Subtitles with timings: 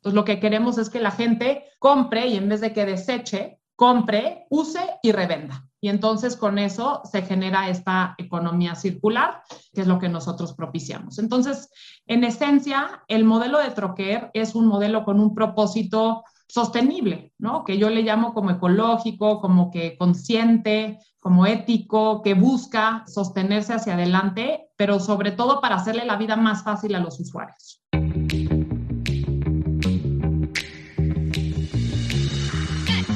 [0.00, 3.60] Entonces, lo que queremos es que la gente compre y en vez de que deseche,
[3.76, 5.66] compre, use y revenda.
[5.80, 9.42] Y entonces con eso se genera esta economía circular,
[9.72, 11.18] que es lo que nosotros propiciamos.
[11.18, 11.70] Entonces,
[12.06, 17.64] en esencia, el modelo de Troquer es un modelo con un propósito sostenible, ¿no?
[17.64, 23.94] Que yo le llamo como ecológico, como que consciente, como ético, que busca sostenerse hacia
[23.94, 27.79] adelante, pero sobre todo para hacerle la vida más fácil a los usuarios.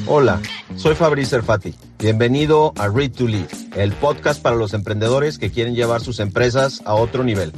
[0.06, 0.38] Hola,
[0.76, 1.74] soy Fabrice Serfati.
[1.98, 6.82] Bienvenido a Read to Lead, el podcast para los emprendedores que quieren llevar sus empresas
[6.84, 7.52] a otro nivel.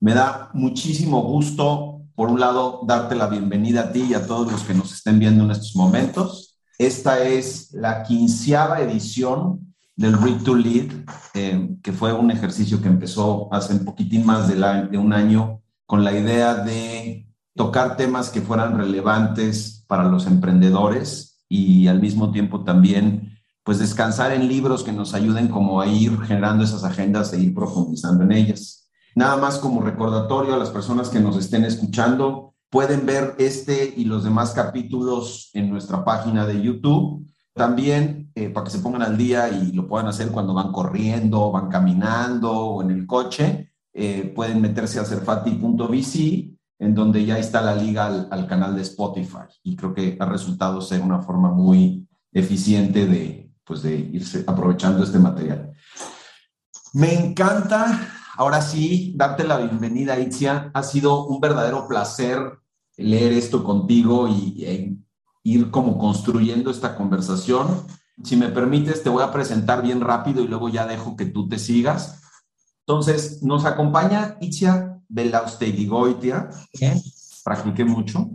[0.00, 4.50] Me da muchísimo gusto, por un lado, darte la bienvenida a ti y a todos
[4.50, 6.58] los que nos estén viendo en estos momentos.
[6.78, 10.90] Esta es la quinceava edición del Read to Lead,
[11.34, 15.60] eh, que fue un ejercicio que empezó hace un poquitín más de un año
[15.90, 22.30] con la idea de tocar temas que fueran relevantes para los emprendedores y al mismo
[22.30, 27.32] tiempo también pues descansar en libros que nos ayuden como a ir generando esas agendas
[27.32, 28.88] e ir profundizando en ellas.
[29.16, 34.04] Nada más como recordatorio a las personas que nos estén escuchando, pueden ver este y
[34.04, 37.26] los demás capítulos en nuestra página de YouTube.
[37.52, 41.50] También eh, para que se pongan al día y lo puedan hacer cuando van corriendo,
[41.50, 43.69] van caminando o en el coche,
[44.00, 48.80] eh, pueden meterse a cerfati.vc, en donde ya está la liga al, al, canal de
[48.80, 49.44] Spotify.
[49.62, 55.04] Y creo que ha resultado ser una forma muy eficiente de, pues, de irse aprovechando
[55.04, 55.72] este material.
[56.94, 60.70] Me encanta ahora sí, darte la bienvenida, Itzia.
[60.72, 62.38] Ha sido un verdadero placer
[62.96, 64.96] leer esto contigo y e
[65.42, 67.84] ir como construyendo esta conversación.
[68.24, 71.50] Si me permites, te voy a presentar bien rápido y luego ya dejo que tú
[71.50, 72.22] te sigas.
[72.90, 76.50] Entonces, nos acompaña Itzia Belaustegigoitia.
[77.44, 78.30] Practiqué mucho.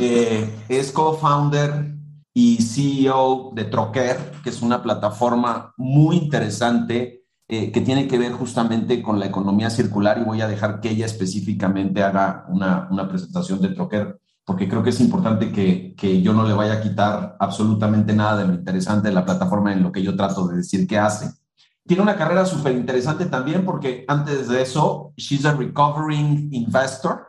[0.00, 1.94] Eh, es co-founder
[2.32, 8.32] y CEO de Troquer, que es una plataforma muy interesante eh, que tiene que ver
[8.32, 13.06] justamente con la economía circular y voy a dejar que ella específicamente haga una, una
[13.06, 16.80] presentación de Troquer, porque creo que es importante que, que, yo no le vaya a
[16.80, 20.56] quitar absolutamente nada de lo interesante de la plataforma en lo que yo trato de
[20.56, 21.43] decir que hace.
[21.86, 27.26] Tiene una carrera súper interesante también porque antes de eso, she's a recovering investor.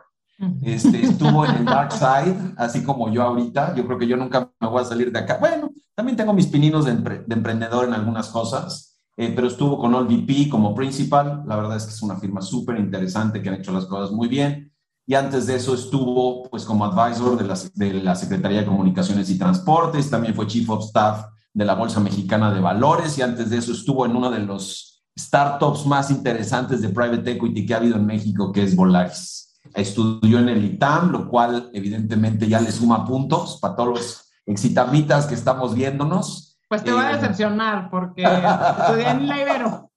[0.62, 3.74] Este, estuvo en el dark side, así como yo ahorita.
[3.74, 5.38] Yo creo que yo nunca me voy a salir de acá.
[5.38, 8.96] Bueno, también tengo mis pininos de, de emprendedor en algunas cosas.
[9.18, 11.42] Eh, pero estuvo con OLVP como principal.
[11.46, 14.28] La verdad es que es una firma súper interesante que han hecho las cosas muy
[14.28, 14.72] bien.
[15.06, 19.30] Y antes de eso estuvo pues como advisor de la, de la Secretaría de Comunicaciones
[19.30, 23.48] y Transportes, también fue Chief of Staff de la Bolsa Mexicana de Valores y antes
[23.48, 27.78] de eso estuvo en uno de los startups más interesantes de private equity que ha
[27.78, 29.58] habido en México, que es Volaris.
[29.74, 35.24] Estudió en el ITAM, lo cual evidentemente ya le suma puntos para todos los exitamitas
[35.24, 36.58] que estamos viéndonos.
[36.68, 38.22] Pues te va a eh, decepcionar porque
[38.80, 39.90] estudié en la Ibero.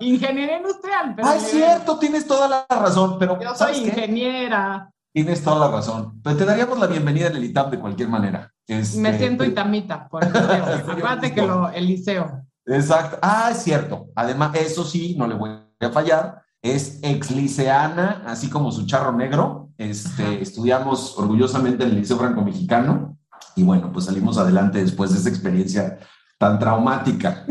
[0.00, 1.14] Ingeniería industrial.
[1.14, 4.90] Pero ah, es cierto, tienes toda la razón, pero yo soy ingeniera.
[5.12, 6.20] Tienes toda la razón.
[6.22, 8.52] Pero te daríamos la bienvenida en el ITAM de cualquier manera.
[8.68, 10.64] Me este, siento itamita por el liceo.
[10.88, 12.42] Acuérdate que lo, el liceo.
[12.66, 13.18] Exacto.
[13.22, 14.08] Ah, es cierto.
[14.14, 16.42] Además, eso sí, no le voy a fallar.
[16.60, 19.70] Es ex liceana, así como su charro negro.
[19.78, 23.16] Este, estudiamos orgullosamente en el Liceo Franco Mexicano.
[23.56, 25.98] Y bueno, pues salimos adelante después de esa experiencia
[26.36, 27.46] tan traumática.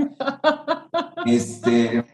[1.26, 2.06] este,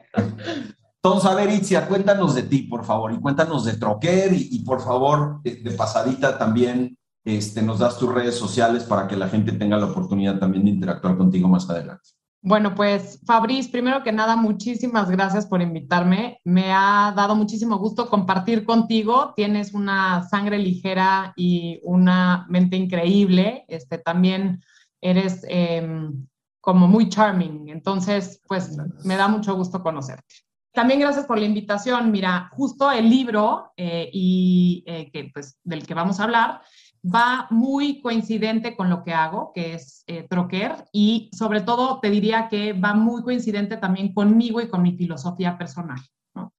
[1.06, 4.82] entonces, a ver, Itzia, cuéntanos de ti, por favor, y cuéntanos de Troquer, y, por
[4.82, 9.78] favor, de, pasadita también este, nos das tus redes sociales para que la gente tenga
[9.78, 12.12] la oportunidad también de interactuar contigo más adelante.
[12.42, 16.40] Bueno, pues Fabriz, primero que nada, muchísimas gracias por invitarme.
[16.46, 19.34] Me ha dado muchísimo gusto compartir contigo.
[19.36, 23.66] Tienes una sangre ligera y una mente increíble.
[23.68, 24.62] Este, también
[25.02, 26.28] eres em,
[26.62, 27.68] como muy charming.
[27.68, 30.34] Entonces, pues me da mucho gusto conocerte.
[30.74, 32.12] También gracias por la invitación.
[32.12, 36.62] Mira, justo el libro eh, y eh, que, pues, del que vamos a hablar
[37.04, 42.10] va muy coincidente con lo que hago, que es eh, troquer, y sobre todo te
[42.10, 46.00] diría que va muy coincidente también conmigo y con mi filosofía personal.
[46.34, 46.54] ¿no?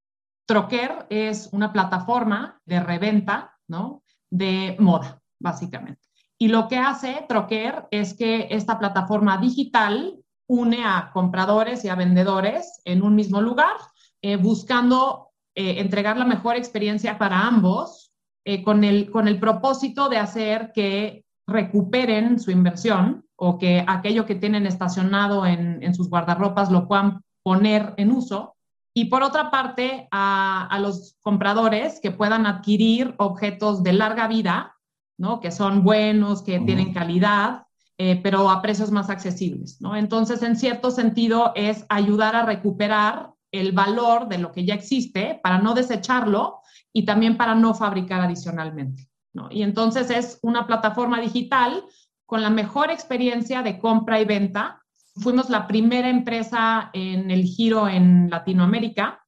[0.46, 4.02] Troquer es una plataforma de reventa ¿no?
[4.30, 6.02] de moda, básicamente.
[6.38, 11.94] Y lo que hace Troquer es que esta plataforma digital une a compradores y a
[11.94, 13.76] vendedores en un mismo lugar,
[14.26, 18.10] eh, buscando eh, entregar la mejor experiencia para ambos
[18.46, 24.24] eh, con, el, con el propósito de hacer que recuperen su inversión o que aquello
[24.24, 28.56] que tienen estacionado en, en sus guardarropas lo puedan poner en uso
[28.94, 34.74] y por otra parte a, los compradores que puedan adquirir objetos de larga vida,
[35.18, 35.38] ¿no?
[35.40, 37.66] que son buenos, que tienen calidad,
[37.98, 39.82] eh, pero a precios más accesibles.
[39.82, 39.96] ¿no?
[39.96, 45.40] Entonces, en cierto sentido, es ayudar a recuperar el valor de lo que ya existe
[45.42, 46.60] para no desecharlo
[46.92, 49.08] y también para no fabricar adicionalmente.
[49.50, 51.84] Y entonces es una plataforma digital
[52.26, 54.80] con la mejor experiencia de compra y venta.
[55.16, 59.24] Fuimos la primera empresa en el giro en Latinoamérica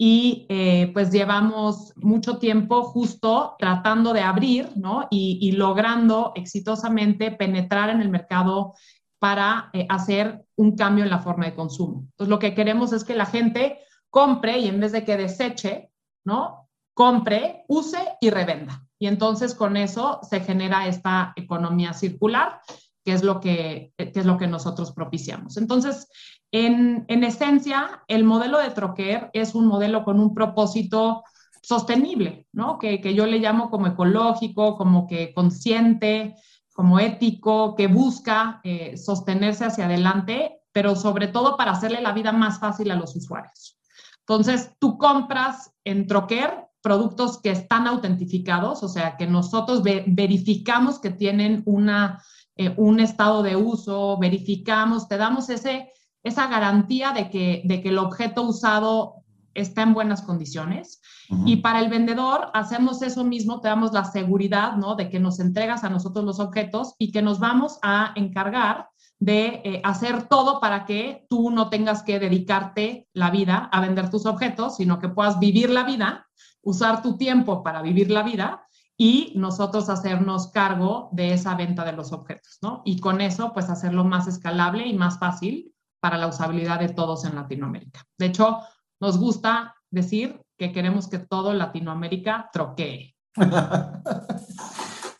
[0.00, 5.08] y eh, pues llevamos mucho tiempo justo tratando de abrir ¿no?
[5.10, 8.74] y, logrando exitosamente penetrar en el mercado
[9.18, 12.06] para eh, hacer un cambio en la forma de consumo.
[12.10, 13.78] Entonces, lo que queremos es que la gente
[14.10, 15.90] compre y en vez de que deseche,
[16.24, 16.68] ¿no?
[16.94, 18.84] Compre, use y revenda.
[18.98, 22.60] Y entonces con eso se genera esta economía circular,
[23.04, 25.56] que es lo que, que es lo que nosotros propiciamos.
[25.56, 26.08] Entonces,
[26.50, 31.22] en, en esencia, el modelo de Troquer es un modelo con un propósito
[31.62, 32.78] sostenible, ¿no?
[32.78, 36.34] Que, que yo le llamo como ecológico, como que consciente,
[36.78, 42.30] como ético, que busca eh, sostenerse hacia adelante, pero sobre todo para hacerle la vida
[42.30, 43.76] más fácil a los usuarios.
[44.20, 51.10] Entonces, tú compras en Troquer productos que están autentificados, o sea, que nosotros verificamos que
[51.10, 52.22] tienen una,
[52.54, 55.90] eh, un estado de uso, verificamos, te damos ese,
[56.22, 59.17] esa garantía de que, de que el objeto usado
[59.54, 61.00] está en buenas condiciones.
[61.44, 64.94] Y para el vendedor hacemos eso mismo, te damos la seguridad, ¿no?
[64.94, 69.60] De que nos entregas a nosotros los objetos y que nos vamos a encargar de
[69.64, 74.26] eh, hacer todo para que tú no tengas que dedicarte la vida a vender tus
[74.26, 76.28] objetos, sino que puedas vivir la vida
[76.62, 78.66] usar tu tiempo para vivir la vida
[78.96, 82.82] y nosotros hacernos cargo de esa venta de los objetos, ¿no?
[82.84, 87.24] Y con eso, pues hacerlo más escalable y más fácil para la usabilidad de todos
[87.24, 88.04] en Latinoamérica.
[88.18, 88.58] De hecho,
[89.00, 93.14] nos gusta decir que queremos que todo Latinoamérica troquee.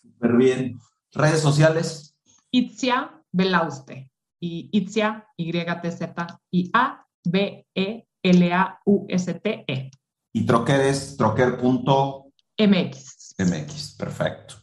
[0.03, 0.79] Súper bien.
[1.13, 2.17] ¿Redes sociales?
[2.51, 4.11] Itzia Belauste.
[4.41, 6.31] Y Itzia, Y-Z-I-A-B-E-L-A-U-S-T-E
[10.39, 12.25] y troquer es troquer.mx.
[13.39, 14.55] MX, perfecto.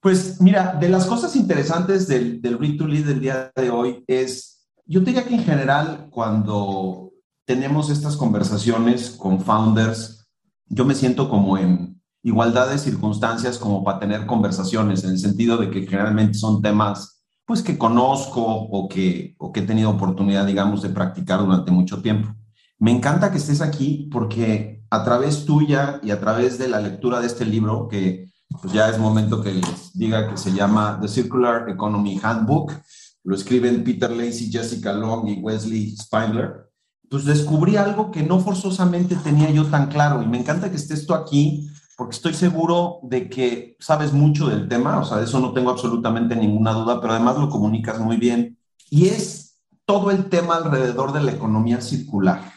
[0.00, 4.04] Pues mira, de las cosas interesantes del, del Read to Lead del día de hoy
[4.06, 7.12] es, yo diría que en general cuando
[7.44, 10.26] tenemos estas conversaciones con founders,
[10.66, 15.58] yo me siento como en igualdad de circunstancias como para tener conversaciones, en el sentido
[15.58, 20.46] de que generalmente son temas pues que conozco o que, o que he tenido oportunidad,
[20.46, 22.34] digamos, de practicar durante mucho tiempo.
[22.78, 27.20] Me encanta que estés aquí porque a través tuya y a través de la lectura
[27.20, 28.30] de este libro, que
[28.62, 32.72] pues ya es momento que les diga que se llama The Circular Economy Handbook,
[33.24, 36.70] lo escriben Peter Lacey, Jessica Long y Wesley Spindler,
[37.10, 41.06] pues descubrí algo que no forzosamente tenía yo tan claro y me encanta que estés
[41.06, 45.38] tú aquí porque estoy seguro de que sabes mucho del tema, o sea, de eso
[45.38, 48.58] no tengo absolutamente ninguna duda, pero además lo comunicas muy bien.
[48.90, 52.54] Y es todo el tema alrededor de la economía circular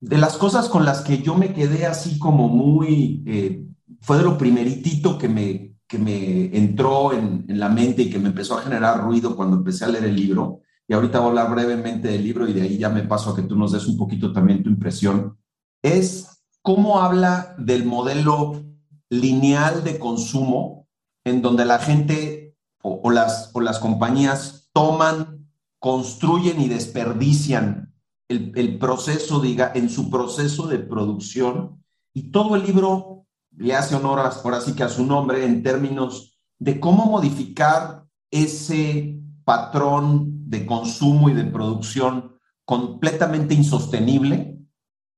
[0.00, 3.64] de las cosas con las que yo me quedé así como muy, eh,
[4.00, 8.28] fue de lo primeritito que me, que me entró en, la mente y que me
[8.28, 10.60] empezó a generar ruido cuando empecé a leer el libro.
[10.88, 13.36] Y ahorita voy a hablar brevemente del libro y de ahí ya me paso a
[13.36, 15.38] que tú nos des un poquito también tu impresión.
[15.82, 18.64] Es cómo habla del modelo
[19.10, 20.88] lineal de consumo
[21.24, 27.94] en donde la gente o, las, o las compañías toman, construyen y desperdician
[28.28, 31.84] el, proceso, diga, en su proceso de producción.
[32.14, 36.38] Y todo el libro le hace honor ahora sí que a su nombre en términos
[36.58, 39.17] de cómo modificar ese
[39.48, 44.58] patrón de consumo y de producción completamente insostenible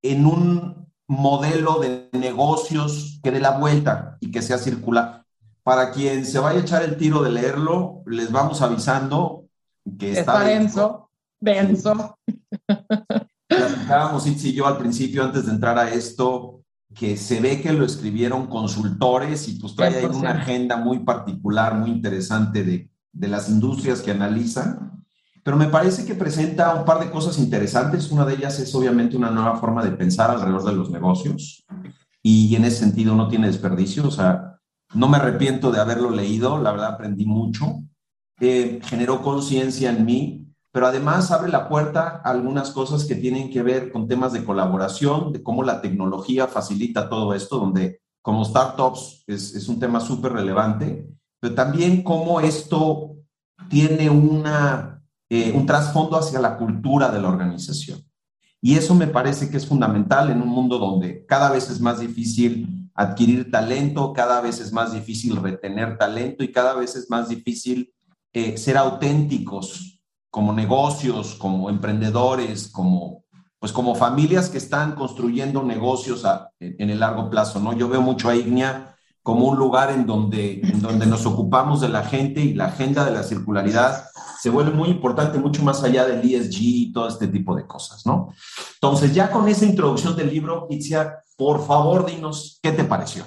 [0.02, 5.26] en un modelo de negocios que dé la vuelta y que sea circular.
[5.64, 9.46] Para quien se vaya a echar el tiro de leerlo, les vamos avisando
[9.98, 11.10] que está, está denso,
[11.40, 12.16] denso.
[13.48, 16.62] Platicábamos, Itzi y yo al principio, antes de entrar a esto,
[16.94, 21.74] que se ve que lo escribieron consultores y pues trae ahí una agenda muy particular,
[21.74, 25.04] muy interesante de, de las industrias que analizan.
[25.42, 28.10] Pero me parece que presenta un par de cosas interesantes.
[28.10, 31.64] Una de ellas es obviamente una nueva forma de pensar alrededor de los negocios
[32.22, 34.06] y en ese sentido no tiene desperdicio.
[34.06, 34.58] O sea,
[34.94, 37.80] no me arrepiento de haberlo leído, la verdad aprendí mucho.
[38.40, 40.40] Eh, generó conciencia en mí
[40.72, 44.44] pero además abre la puerta a algunas cosas que tienen que ver con temas de
[44.44, 50.32] colaboración, de cómo la tecnología facilita todo esto, donde como startups es, un tema súper
[50.32, 51.08] relevante,
[51.40, 53.16] pero también cómo esto
[53.68, 58.00] tiene una, eh, un trasfondo hacia la cultura de la organización.
[58.60, 62.00] Y eso me parece que es fundamental en un mundo donde cada vez es más
[62.00, 67.30] difícil adquirir talento, cada vez es más difícil retener talento y cada vez es más
[67.30, 67.94] difícil
[68.34, 73.24] eh, ser auténticos como negocios, como emprendedores, como,
[73.58, 76.24] pues como familias que están construyendo negocios
[76.60, 77.72] en el largo plazo, ¿no?
[77.72, 81.88] Yo veo mucho a Ignia como un lugar en donde, en donde nos ocupamos de
[81.88, 84.04] la gente y la agenda de la circularidad
[84.40, 88.06] se vuelve muy importante, mucho más allá del ESG y todo este tipo de cosas,
[88.06, 88.32] ¿no?
[88.74, 93.24] Entonces, ya con esa introducción del libro, Itzia, por favor, dinos, ¿qué te pareció?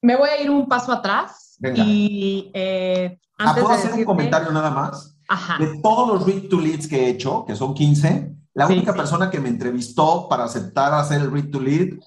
[0.00, 4.70] Me voy a ir un paso atrás y eh, ah, ¿Puedo hacer un comentario nada
[4.70, 5.18] más?
[5.58, 9.30] De todos los Read to Leads que he hecho, que son 15, la única persona
[9.30, 11.98] que me entrevistó para aceptar hacer el Read to Lead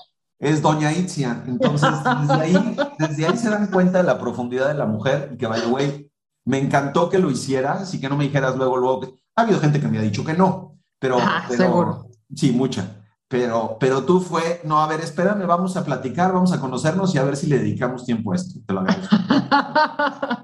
[0.44, 1.44] es Doña Itzia.
[1.48, 1.90] Entonces,
[2.22, 5.48] desde ahí, desde ahí se dan cuenta de la profundidad de la mujer y que,
[5.48, 6.12] the way,
[6.46, 9.02] me encantó que lo hicieras y que no me dijeras luego, luego.
[9.02, 9.14] Que...
[9.36, 11.18] Ha habido gente que me ha dicho que no, pero.
[11.50, 12.08] seguro.
[12.36, 13.03] Sí, mucha.
[13.34, 17.18] Pero, pero tú fue, no, a ver, espérame, vamos a platicar, vamos a conocernos y
[17.18, 18.60] a ver si le dedicamos tiempo a esto.
[18.64, 19.16] Te lo agradezco.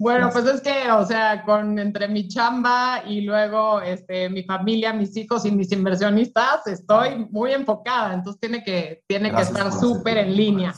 [0.00, 4.92] bueno, pues es que, o sea, con entre mi chamba y luego este, mi familia,
[4.92, 10.18] mis hijos y mis inversionistas, estoy muy enfocada, entonces tiene que, tiene que estar súper
[10.18, 10.74] en línea.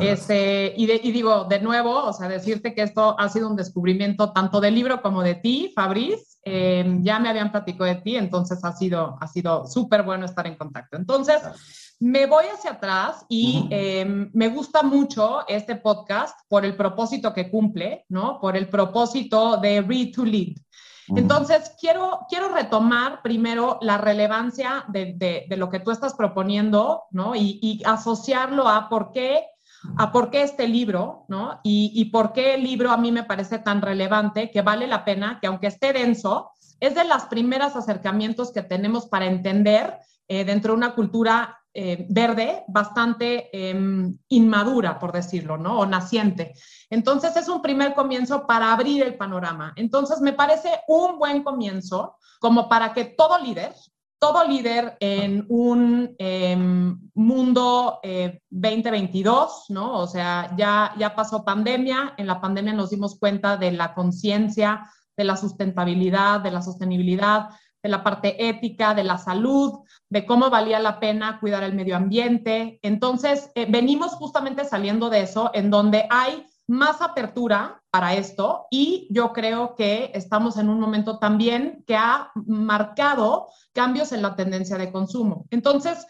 [0.00, 4.32] Este, y, y, digo, de nuevo, o sea, decirte que esto ha sido un descubrimiento
[4.32, 6.38] tanto del libro como de ti, Fabriz.
[6.44, 10.46] Em, ya me habían platicado de ti, entonces ha sido ha sido súper bueno estar
[10.46, 10.96] en contacto.
[10.96, 11.40] Entonces,
[11.98, 17.50] me voy hacia atrás y em, me gusta mucho este podcast por el propósito que
[17.50, 18.38] cumple, ¿no?
[18.40, 20.56] Por el propósito de Read to Lead.
[21.08, 27.04] Entonces, quiero, quiero retomar primero la relevancia de, de, de, lo que tú estás proponiendo,
[27.10, 27.34] ¿no?
[27.34, 29.44] Y, y asociarlo a por qué
[29.96, 31.60] a por qué este libro, ¿no?
[31.62, 35.38] Y, por qué el libro a mí me parece tan relevante que vale la pena,
[35.40, 36.50] que aunque esté denso,
[36.80, 39.98] es de los primeros acercamientos que tenemos para entender
[40.28, 45.80] eh, dentro de una cultura eh, verde bastante em, inmadura, por decirlo, ¿no?
[45.80, 46.54] O naciente.
[46.88, 49.72] Entonces es un primer comienzo para abrir el panorama.
[49.74, 53.72] Entonces me parece un buen comienzo como para que todo líder,
[54.18, 58.00] todo líder en un em, mundo
[58.50, 59.98] 2022, eh, ¿no?
[59.98, 64.88] O sea, ya, ya pasó pandemia, en la pandemia nos dimos cuenta de la conciencia,
[65.16, 67.50] de la sustentabilidad, de la sostenibilidad,
[67.82, 71.96] de la parte ética, de la salud, de cómo valía la pena cuidar el medio
[71.96, 72.78] ambiente.
[72.82, 79.06] Entonces, eh, venimos justamente saliendo de eso, en donde hay más apertura para esto y
[79.08, 84.76] yo creo que estamos en un momento también que ha marcado cambios en la tendencia
[84.78, 85.46] de consumo.
[85.50, 86.04] Entonces,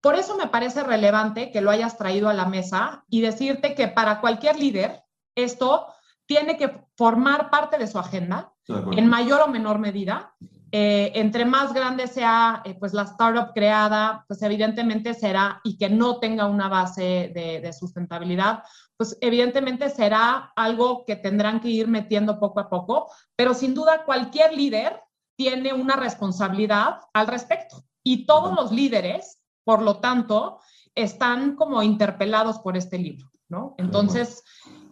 [0.00, 3.86] por eso me parece relevante que lo hayas traído a la mesa y decirte que
[3.86, 5.04] para cualquier líder
[5.36, 5.86] esto
[6.26, 10.34] tiene que formar parte de su agenda en mayor o menor medida.
[10.72, 15.88] Eh, entre más grande sea eh, pues la startup creada, pues evidentemente será y que
[15.88, 18.64] no tenga una base de sustentabilidad,
[18.98, 24.04] pues evidentemente será algo que tendrán que ir metiendo poco a poco, pero sin duda
[24.04, 25.00] cualquier líder
[25.36, 30.58] tiene una responsabilidad al respecto y todos los líderes, por lo tanto,
[30.96, 33.76] están como interpelados por este libro, ¿no?
[33.78, 34.42] Entonces,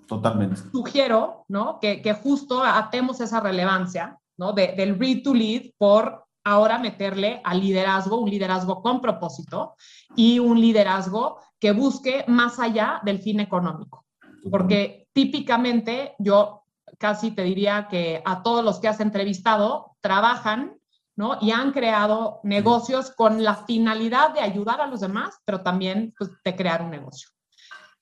[0.07, 0.61] totalmente.
[0.71, 1.81] Sugiero, ¿no?
[1.81, 4.53] Que, que justo atemos esa relevancia, ¿no?
[4.53, 9.75] del read to lead por ahora meterle al liderazgo, un liderazgo con propósito
[10.15, 14.07] y un liderazgo que busque más allá del fin económico.
[14.49, 16.63] Porque típicamente yo
[16.99, 20.79] casi te diría que a todos los que has entrevistado trabajan
[21.17, 21.39] ¿no?
[21.41, 26.31] Y han creado negocios con la finalidad de ayudar a los demás, pero también pues,
[26.45, 27.31] de crear un negocio.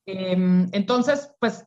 [0.05, 1.65] Em, entonces, pues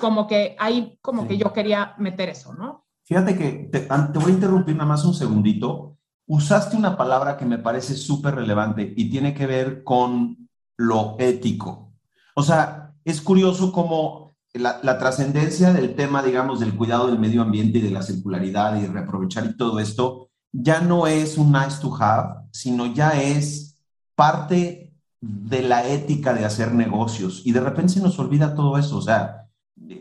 [0.00, 2.86] como que ahí como que yo quería meter eso, ¿no?
[3.04, 5.96] Fíjate que te, te, voy a interrumpir nada más un segundito.
[6.26, 11.92] Usaste una palabra que me parece súper relevante y tiene que ver con lo ético.
[12.34, 17.78] O sea, es curioso cómo la, trascendencia del tema, digamos, del cuidado del medio ambiente
[17.78, 21.94] y de la circularidad y reaprovechar y todo esto, ya no es un nice to
[22.00, 23.78] have, sino ya es
[24.14, 27.42] parte de la ética de hacer negocios.
[27.44, 28.96] Y de repente se nos olvida todo eso.
[28.98, 29.48] O sea,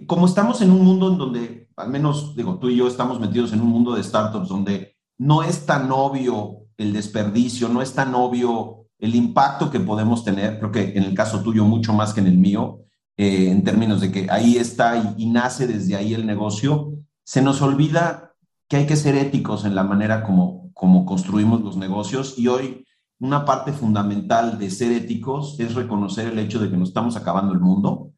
[0.07, 3.53] como estamos en un mundo en donde, al menos, digo, tú y yo estamos metidos
[3.53, 8.13] en un mundo de startups donde no es tan obvio el desperdicio, no es tan
[8.15, 12.21] obvio el impacto que podemos tener, creo que en el caso tuyo mucho más que
[12.21, 12.79] en el mío,
[13.17, 16.93] eh, en términos de que ahí está y, nace desde ahí el negocio,
[17.23, 18.33] se nos olvida
[18.67, 22.85] que hay que ser éticos en la manera como, como construimos los negocios y hoy
[23.19, 27.53] una parte fundamental de ser éticos es reconocer el hecho de que nos estamos acabando
[27.53, 28.11] el mundo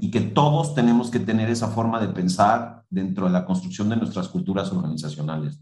[0.00, 3.96] y que todos tenemos que tener esa forma de pensar dentro de la construcción de
[3.96, 5.60] nuestras culturas organizacionales.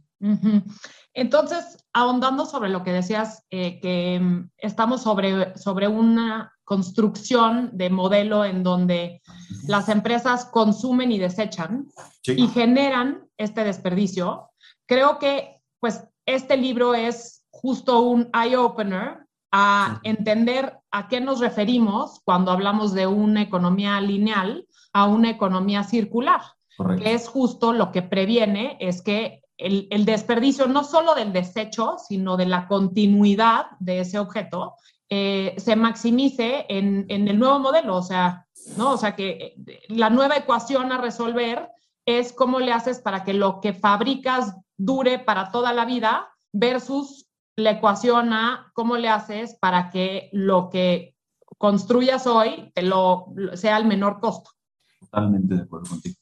[1.15, 7.91] Entonces, ahondando sobre lo que decías, eh, que mm, estamos sobre, sobre una construcción de
[7.91, 9.21] modelo en donde
[9.67, 11.89] las empresas consumen y desechan
[12.25, 14.51] y generan este desperdicio,
[14.87, 22.21] creo que pues este libro es justo un eye-opener a entender a qué nos referimos
[22.25, 26.41] cuando hablamos de una economía lineal a una economía circular,
[26.99, 32.37] que es justo lo que previene, es que el, desperdicio no solo del desecho, sino
[32.37, 34.75] de la continuidad de ese objeto,
[35.09, 37.97] eh, se maximice en, en, el nuevo modelo.
[37.97, 38.93] O sea, ¿no?
[38.93, 41.69] O sea, que eh, la nueva ecuación a resolver
[42.07, 47.29] es cómo le haces para que lo que fabricas dure para toda la vida versus
[47.63, 51.17] la ecuación a cómo le haces para que lo que
[51.59, 54.51] construyas hoy te lo sea al menor costo.
[55.01, 56.17] Totalmente de acuerdo contigo.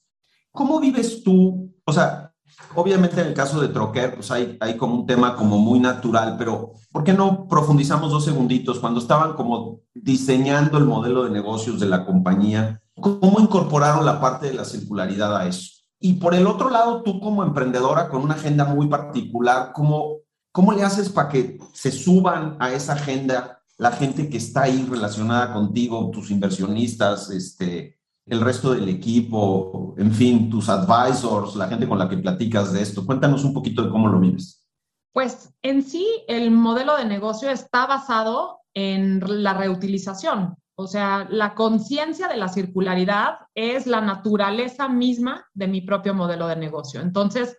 [0.52, 1.75] ¿Cómo vives tú?
[1.85, 2.32] O sea,
[2.75, 6.37] obviamente en el caso de Troquer, pues hay, hay como un tema como muy natural,
[6.38, 8.80] pero ¿por qué no profundizamos dos segunditos?
[8.80, 14.47] Cuando estaban como diseñando el modelo de negocios de la compañía, ¿cómo incorporaron la parte
[14.49, 15.80] de la circularidad a eso?
[15.99, 20.16] Y por el otro lado, tú como emprendedora con una agenda muy particular, ¿cómo,
[20.52, 24.87] cómo le haces para que se suban a esa agenda la gente que está ahí
[24.90, 31.88] relacionada contigo, tus inversionistas, este, el resto del equipo, en fin, tus advisors, la gente
[31.88, 33.07] con la que platicas de esto.
[33.07, 34.69] Cuéntanos un poquito de cómo lo vives.
[35.12, 40.57] Pues en sí, el modelo de negocio está basado en la reutilización.
[40.75, 46.47] O sea, la conciencia de la circularidad es la naturaleza misma de mi propio modelo
[46.49, 47.00] de negocio.
[47.00, 47.57] Entonces,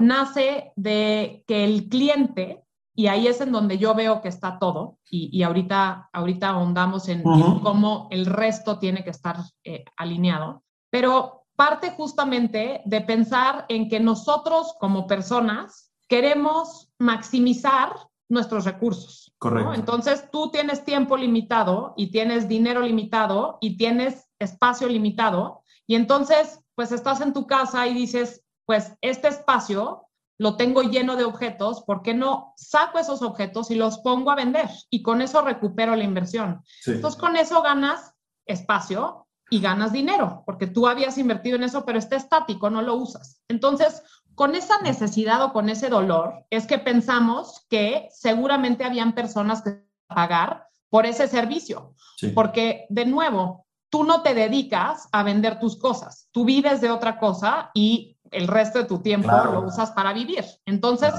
[0.00, 2.62] nace de que el cliente
[2.94, 7.22] y ahí es en donde yo veo que está todo, y, ahorita, ahorita ahondamos en,
[7.22, 14.00] cómo el resto tiene que estar eh, alineado, pero parte justamente de pensar en que
[14.00, 17.94] nosotros como personas queremos maximizar
[18.28, 19.32] nuestros recursos.
[19.38, 19.74] Correcto.
[19.74, 26.60] Entonces tú tienes tiempo limitado y tienes dinero limitado y tienes espacio limitado, y entonces
[26.74, 30.08] pues estás en tu casa y dices, pues este espacio
[30.38, 34.34] lo tengo lleno de objetos, ¿por qué no saco esos objetos y los pongo a
[34.34, 34.66] vender?
[34.88, 36.64] Y con eso recupero la inversión.
[36.86, 38.14] Entonces, con eso ganas
[38.46, 42.94] espacio y ganas dinero, porque tú habías invertido en eso, pero está estático, no lo
[42.94, 43.42] usas.
[43.46, 44.02] Entonces,
[44.34, 49.84] con esa necesidad o con ese dolor, es que pensamos que seguramente habían personas que
[50.06, 51.92] pagar por ese servicio,
[52.34, 57.18] porque de nuevo, tú no te dedicas a vender tus cosas, tú vives de otra
[57.18, 60.44] cosa y el resto de tu tiempo lo usas para vivir.
[60.66, 61.12] Entonces,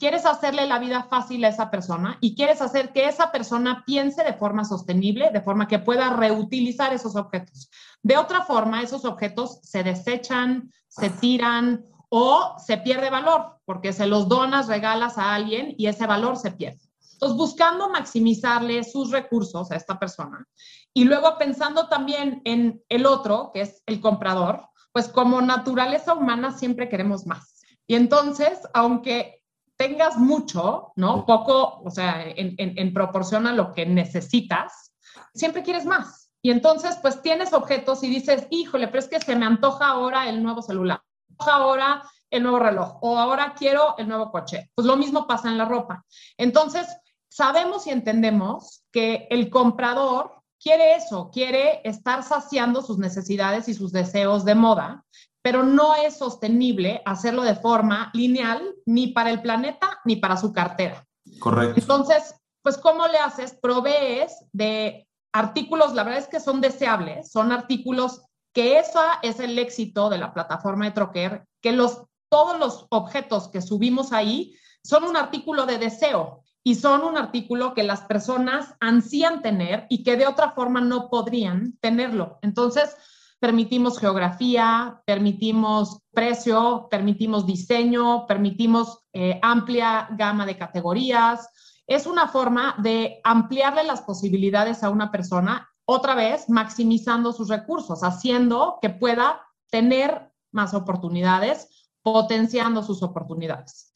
[0.00, 4.24] quieres hacerle la vida fácil a esa persona y quieres hacer que esa persona piense
[4.24, 7.70] de forma sostenible, de forma que pueda reutilizar esos objetos.
[8.02, 14.06] De otra forma, esos objetos se desechan, se tiran o se pierde valor porque se
[14.06, 16.80] los donas, regalas a alguien y ese valor se pierde.
[17.12, 20.48] Entonces, buscando maximizarle sus recursos a esta persona
[20.94, 26.52] y luego pensando también en el otro, que es el comprador, pues como naturaleza humana
[26.52, 27.60] siempre queremos más.
[27.86, 29.42] Y entonces, aunque
[29.76, 31.24] tengas mucho, ¿no?
[31.24, 34.92] Poco, o sea, en, en, proporción a lo que necesitas,
[35.34, 36.30] siempre quieres más.
[36.42, 40.28] Y entonces, pues tienes objetos y dices, híjole, pero es que se me antoja ahora
[40.28, 41.00] el nuevo celular,
[41.38, 44.70] ahora el nuevo reloj, o ahora quiero el nuevo coche.
[44.74, 46.04] Pues lo mismo pasa en la ropa.
[46.36, 46.86] Entonces,
[47.28, 53.92] sabemos y entendemos que el comprador quiere eso, quiere estar saciando sus necesidades y sus
[53.92, 55.04] deseos de moda,
[55.42, 60.52] pero no es sostenible hacerlo de forma lineal ni para el planeta ni para su
[60.52, 61.06] cartera.
[61.38, 61.80] Correcto.
[61.80, 63.56] Entonces, pues, ¿cómo le haces?
[63.60, 69.58] Provees de artículos, la verdad es que son deseables, son artículos que eso es el
[69.58, 75.04] éxito de la plataforma de Troquer, que los, todos los objetos que subimos ahí son
[75.04, 80.16] un artículo de deseo y son un artículo que las personas ansían tener y que
[80.16, 82.38] de otra forma no podrían tenerlo.
[82.42, 82.94] Entonces,
[83.38, 91.48] permitimos geografía, permitimos precio, permitimos diseño, permitimos eh, amplia gama de categorías.
[91.86, 98.04] Es una forma de ampliarle las posibilidades a una persona, otra vez maximizando sus recursos,
[98.04, 103.89] haciendo que pueda tener más oportunidades, potenciando sus oportunidades.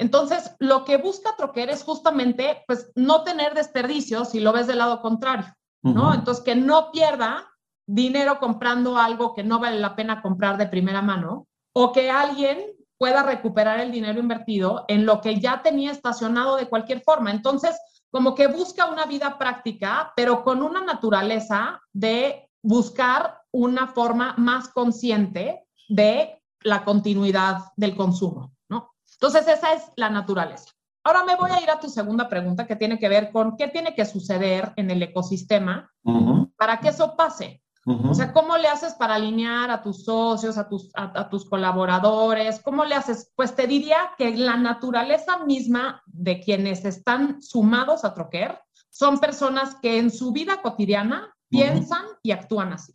[0.00, 4.78] Entonces, lo que busca Troquer es justamente, pues, no tener desperdicios si lo ves del
[4.78, 6.14] lado contrario, ¿no?
[6.14, 7.52] Entonces, que no pierda
[7.86, 12.72] dinero comprando algo que no vale la pena comprar de primera mano o que alguien
[12.96, 17.30] pueda recuperar el dinero invertido en lo que ya tenía estacionado de cualquier forma.
[17.30, 17.78] Entonces,
[18.10, 24.70] como que busca una vida práctica, pero con una naturaleza de buscar una forma más
[24.70, 28.54] consciente de la continuidad del consumo.
[29.20, 30.70] Entonces, esa es la naturaleza.
[31.04, 33.68] Ahora me voy a ir a tu segunda pregunta que tiene que ver con qué
[33.68, 35.90] tiene que suceder en el ecosistema
[36.56, 37.62] para que eso pase.
[37.86, 42.60] O sea, ¿cómo le haces para alinear a tus socios, a tus, a, tus colaboradores?
[42.60, 43.32] ¿Cómo le haces?
[43.34, 49.74] Pues te diría que la naturaleza misma de quienes están sumados a Troquer son personas
[49.76, 52.94] que en su vida cotidiana piensan y actúan así.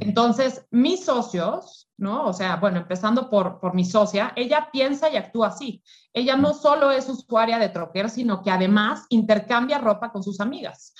[0.00, 2.26] Entonces, mis socios, ¿no?
[2.26, 5.82] O sea, bueno, empezando por, por mi socia, ella piensa y actúa así.
[6.12, 10.94] Ella no solo es usuaria de Troquer, sino que además intercambia ropa con sus amigas.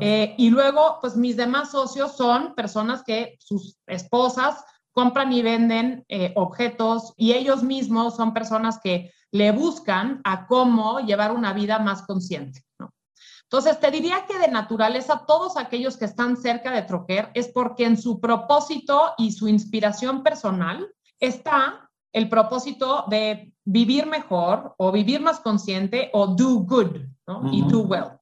[0.00, 6.04] Eh, y luego, pues mis demás socios son personas que sus esposas compran y venden
[6.08, 11.78] eh, objetos y ellos mismos son personas que le buscan a cómo llevar una vida
[11.78, 12.64] más consciente.
[13.52, 17.84] Entonces, te diría que de naturaleza, todos aquellos que están cerca de Troquer es porque
[17.84, 20.86] en su propósito y su inspiración personal
[21.18, 27.52] está el propósito de vivir mejor o vivir más consciente o do good ¿no?
[27.52, 28.20] y do well.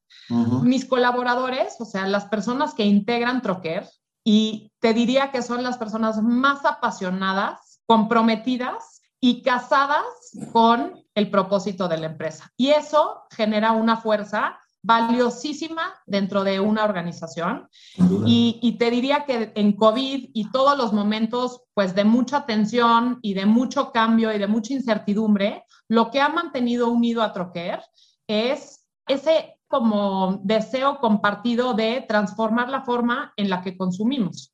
[0.63, 3.87] Mis colaboradores, o sea, las personas que integran Troquer,
[4.23, 10.05] y te diría que son las personas más apasionadas, comprometidas y casadas
[10.51, 12.51] con el propósito de la empresa.
[12.57, 17.67] Y eso genera una fuerza valiosísima dentro de una organización.
[18.25, 23.33] Y, te diría que en COVID y todos los momentos pues de mucha tensión y
[23.33, 27.81] de mucho cambio y de mucha incertidumbre, lo que ha mantenido unido a Troquer
[28.27, 34.53] es ese como deseo compartido de transformar la forma en la que consumimos.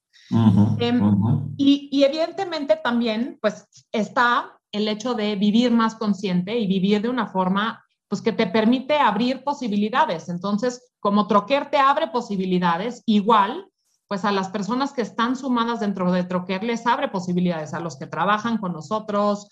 [0.79, 7.01] Em, y, y evidentemente también pues está el hecho de vivir más consciente y vivir
[7.01, 10.29] de una forma pues que te permite abrir posibilidades.
[10.29, 13.67] Entonces, como Troquer te abre posibilidades, igual,
[14.07, 17.97] pues a las personas que están sumadas dentro de Troquer les abre posibilidades, a los
[17.97, 19.47] que trabajan con nosotros.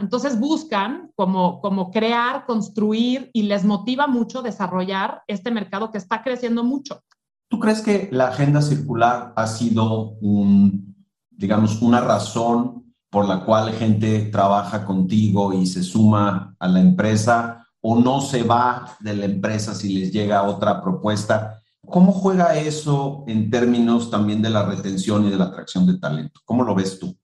[0.00, 6.22] entonces buscan como, como crear, construir y les motiva mucho desarrollar este mercado que está
[6.22, 7.02] creciendo mucho.
[7.48, 10.94] ¿Tú crees que la agenda circular ha sido un,
[11.30, 17.67] digamos, una razón por la cual gente trabaja contigo y se suma a la empresa?
[17.90, 21.62] O no se va de la empresa si les llega otra propuesta.
[21.88, 26.38] ¿Cómo juega eso en términos también de la retención y de la atracción de talento?
[26.44, 27.16] ¿Cómo lo ves tú?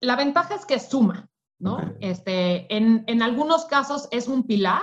[0.00, 1.92] La ventaja es que suma, ¿no?
[2.00, 4.80] Este, en, en, algunos casos es un pilar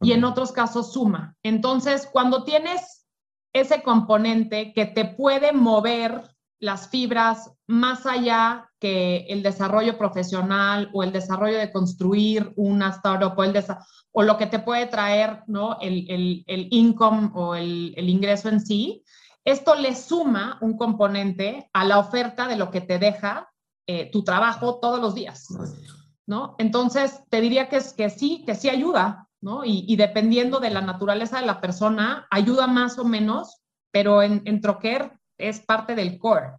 [0.00, 1.34] y en otros casos suma.
[1.42, 3.08] Entonces, cuando tienes
[3.52, 6.30] ese componente que te puede mover
[6.60, 13.34] las fibras más allá que el desarrollo profesional o el desarrollo de construir una startup
[14.12, 15.78] o, lo que te puede traer ¿no?
[15.80, 19.02] el, el, el income o el, el, ingreso en sí,
[19.44, 23.50] esto le suma un componente a la oferta de lo que te deja
[23.86, 25.46] eh, tu trabajo todos los días.
[26.26, 26.56] ¿no?
[26.58, 29.64] Entonces, te diría que, que sí, que sí ayuda, ¿no?
[29.64, 34.42] Y, y, dependiendo de la naturaleza de la persona, ayuda más o menos, pero en,
[34.44, 36.52] en Troquer es parte del core.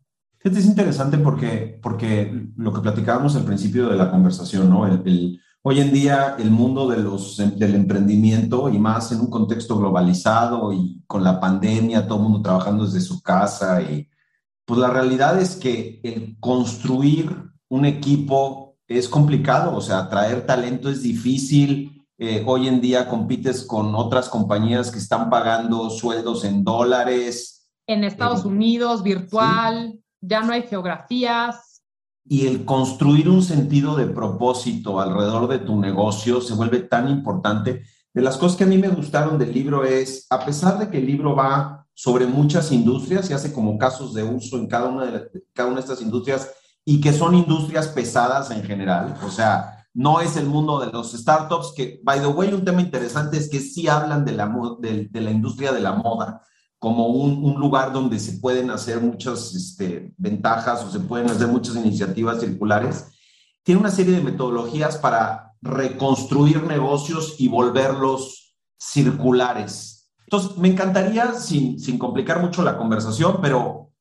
[0.43, 4.87] Es interesante porque, porque lo que platicábamos al principio de la conversación, ¿no?
[4.87, 9.77] El, hoy en día el mundo de los, del emprendimiento y más en un contexto
[9.77, 14.07] globalizado y con la pandemia, todo el mundo trabajando desde su casa y
[14.65, 20.89] pues la realidad es que el construir un equipo es complicado, o sea, atraer talento
[20.89, 22.05] es difícil.
[22.17, 27.60] Eh, hoy en día compites con otras compañías que están pagando sueldos en dólares,
[27.91, 31.83] en Estados Unidos, virtual, ya no hay geografías.
[32.25, 37.83] Y el construir un sentido de propósito alrededor de tu negocio se vuelve tan importante.
[38.13, 40.97] De las cosas que a mí me gustaron del libro es, a pesar de que
[40.97, 45.05] el libro va sobre muchas industrias y hace como casos de uso en cada una
[45.05, 46.51] de, cada una de estas industrias
[46.85, 51.11] y que son industrias pesadas en general, o sea, no es el mundo de los
[51.11, 55.09] startups, que, by the way, un tema interesante es que sí hablan de la, de,
[55.11, 56.41] de la industria de la moda,
[56.81, 61.75] como un, lugar donde se pueden hacer muchas este, ventajas o se pueden hacer muchas
[61.75, 63.05] iniciativas circulares.
[63.61, 70.09] Tiene una serie de metodologías para reconstruir negocios y volverlos circulares.
[70.25, 73.91] Entonces, me encantaría, sin, sin complicar mucho la conversación, pero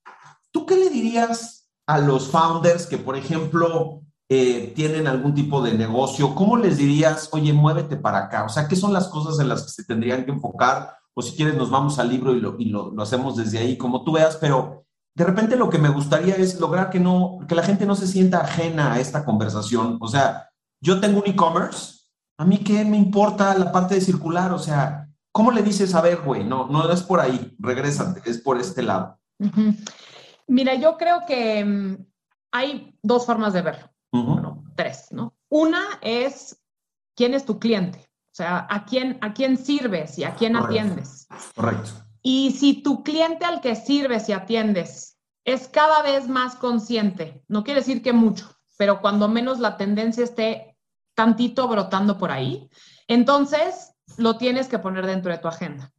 [0.51, 5.75] ¿tú qué le dirías a los founders que, por ejemplo, eh, tienen algún tipo de
[5.75, 6.35] negocio?
[6.35, 8.45] ¿Cómo les dirías, oye, muévete para acá?
[8.45, 11.37] O sea, ¿qué son las cosas en las que se tendrían que enfocar o si
[11.37, 14.13] quieres nos vamos al libro y, lo, y lo, lo, hacemos desde ahí, como tú
[14.13, 17.87] veas, pero de repente lo que me gustaría es lograr que, no, que la gente
[17.87, 19.99] no se sienta ajena a esta conversación.
[20.01, 22.01] O sea, yo tengo un e-commerce,
[22.39, 26.01] a mí qué me importa la parte de circular, o sea, ¿cómo le dices, a
[26.01, 29.19] ver, güey, no, no es por ahí, regrésate, es por este lado?
[30.47, 32.07] Mira, yo creo que mm,
[32.53, 33.91] hay dos formas de verlo.
[34.13, 35.35] Bueno, tres, ¿no?
[35.49, 36.61] Una es
[37.15, 41.27] quién es tu cliente, o sea, a quién, a quién sirves y a quién atiendes.
[41.55, 41.91] Correcto.
[42.23, 47.65] Y si tu cliente al que sirves y atiendes es cada vez más consciente, no
[47.65, 50.77] quiere decir que mucho, pero cuando menos la tendencia esté
[51.15, 52.71] tantito brotando por ahí,
[53.09, 55.93] entonces lo tienes que poner dentro de tu agenda.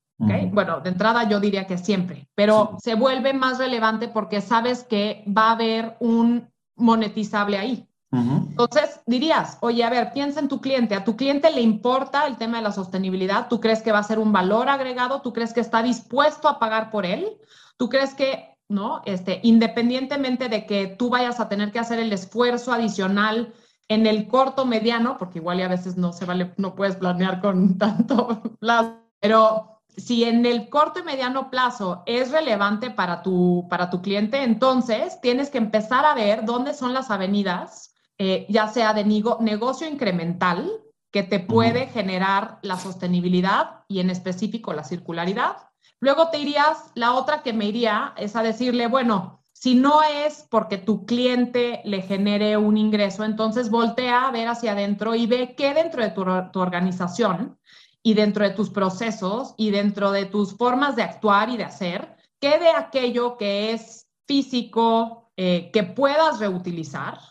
[0.52, 5.26] Bueno, de entrada yo diría que siempre, pero se vuelve más relevante porque sabes que
[5.28, 7.88] va a haber un monetizable ahí.
[8.14, 10.96] Entonces dirías, oye, a ver, piensa en tu cliente.
[10.96, 13.48] ¿A tu cliente le importa el tema de la sostenibilidad?
[13.48, 15.22] ¿Tú crees que va a ser un valor agregado?
[15.22, 17.38] ¿Tú crees que está dispuesto a pagar por él?
[17.78, 19.02] ¿Tú crees que, no?
[19.06, 23.54] Este, independientemente de que tú vayas a tener que hacer el esfuerzo adicional
[23.88, 27.42] en el corto mediano, porque igual y a veces no se vale, no puedes planear
[27.42, 33.68] con tanto plazo, pero si en el corto y mediano plazo es relevante para tu,
[33.70, 37.91] para tu cliente, entonces tienes que empezar a ver dónde son las avenidas,
[38.24, 40.72] eh, ya sea de negocio incremental,
[41.12, 45.58] que te puede generar la sostenibilidad y en específico la circularidad.
[46.00, 50.46] Luego te irías, la otra que me iría es a decirle, bueno, si no es
[50.52, 55.56] porque tu cliente le genere un ingreso, entonces voltea a ver hacia adentro y ve
[55.58, 57.58] qué dentro de tu, tu organización
[58.04, 62.16] y dentro de tus procesos y dentro de tus formas de actuar y de hacer,
[62.40, 67.31] ¿qué de aquello que es físico eh, que puedas reutilizar?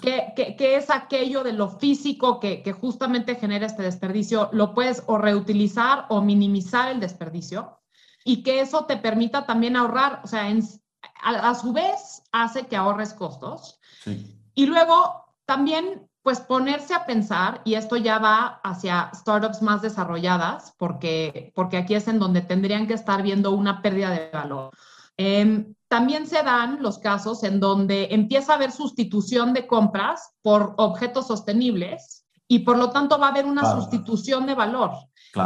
[0.00, 4.48] ¿Qué, qué, es aquello de lo físico que, que, justamente genera este desperdicio?
[4.52, 7.80] Lo puedes o reutilizar o minimizar el desperdicio
[8.24, 10.48] y que eso te permita también ahorrar, o sea,
[11.22, 13.80] a, a, su vez hace que ahorres costos.
[14.04, 14.40] Sí.
[14.54, 20.74] Y luego también pues ponerse a pensar, y esto ya va hacia startups más desarrolladas,
[20.76, 24.70] porque, porque aquí es en donde tendrían que estar viendo una pérdida de valor.
[25.18, 30.74] Em, también se dan los casos en donde empieza a haber sustitución de compras por
[30.78, 34.92] objetos sostenibles y por lo tanto va a haber una sustitución de valor.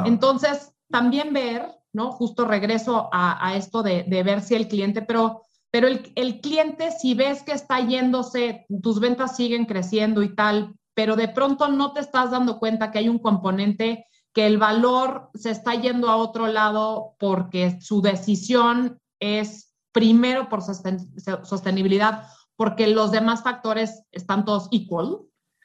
[0.05, 2.13] Entonces, también ver, ¿no?
[2.13, 7.15] Justo regreso a, esto de, de, ver si el cliente, pero pero el, cliente, si
[7.15, 12.01] ves que está yéndose, tus ventas siguen creciendo y tal, pero de pronto no te
[12.01, 16.47] estás dando cuenta que hay un componente que el valor se está yendo a otro
[16.47, 25.19] lado porque su decisión es primero por sostenibilidad, porque los demás factores están todos equal.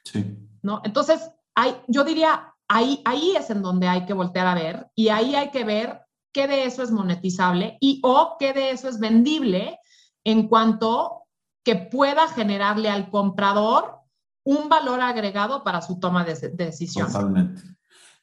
[0.04, 0.38] Sí.
[0.62, 0.80] ¿no?
[0.84, 5.08] Entonces, hay, yo diría, ahí, ahí es en donde hay que voltear a ver y
[5.08, 8.98] ahí hay que ver qué de eso es monetizable y o qué de eso es
[8.98, 9.78] vendible
[10.24, 11.24] en cuanto
[11.64, 13.96] que pueda generarle al comprador
[14.44, 17.06] un valor agregado para su toma de, decisión.
[17.06, 17.62] Totalmente.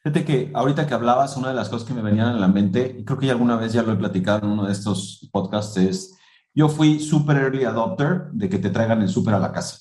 [0.06, 2.94] Fíjate que ahorita que hablabas, una de las cosas que me venían en la mente,
[2.96, 5.76] y creo que ya alguna vez ya lo he platicado en uno de estos podcasts,
[5.78, 6.16] es,
[6.54, 9.80] yo fui super early adopter de que te traigan el súper a la casa.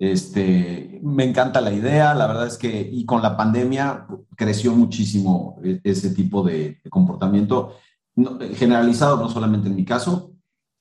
[0.00, 5.60] este, me encanta la idea, la verdad es que, y con la pandemia creció muchísimo
[5.62, 7.76] e, ese tipo de, comportamiento,
[8.56, 10.32] generalizado no solamente en mi caso,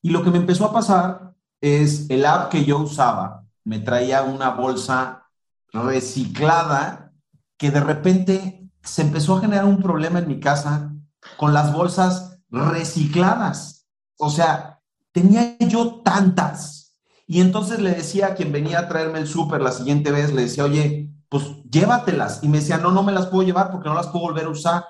[0.01, 4.23] y lo que me empezó a pasar es el app que yo usaba me traía
[4.23, 5.29] una bolsa
[5.71, 7.13] reciclada
[7.55, 10.93] que de repente se empezó a generar un problema en mi casa
[11.37, 13.87] con las bolsas recicladas.
[14.17, 14.79] O sea,
[15.11, 16.97] tenía yo tantas.
[17.25, 20.43] Y entonces le decía a quien venía a traerme el súper la siguiente vez, le
[20.43, 22.43] decía, oye, pues llévatelas.
[22.43, 24.49] Y me decía, no, no me las puedo llevar porque no las puedo volver a
[24.49, 24.85] usar.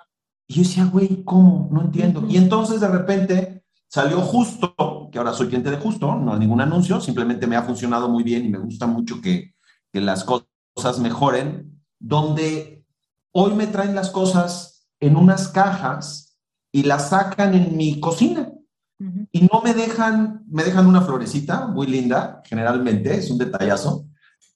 [0.47, 1.69] Y yo decía, güey, ¿cómo?
[1.71, 2.25] No entiendo.
[2.27, 4.73] Y entonces de repente Salió justo,
[5.11, 8.23] que ahora soy cliente de justo, no hay ningún anuncio, simplemente me ha funcionado muy
[8.23, 9.53] bien y me gusta mucho que,
[9.91, 12.72] que las cosas mejoren, donde
[13.33, 16.37] hoy me traen las cosas en unas cajas
[16.71, 18.49] y las sacan en mi cocina.
[19.33, 24.07] Y no me dejan, me dejan una florecita muy linda, generalmente, es un detallazo,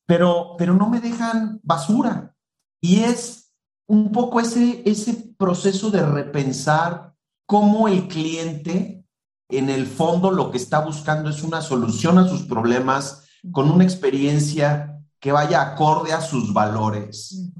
[0.06, 2.34] pero, pero no me dejan basura.
[2.80, 3.52] Y es
[3.88, 7.14] un poco ese, ese proceso de repensar
[7.46, 9.04] cómo el cliente
[9.50, 13.84] en el fondo lo que está buscando es una solución a sus problemas con una
[13.84, 17.52] experiencia que vaya acorde a sus valores.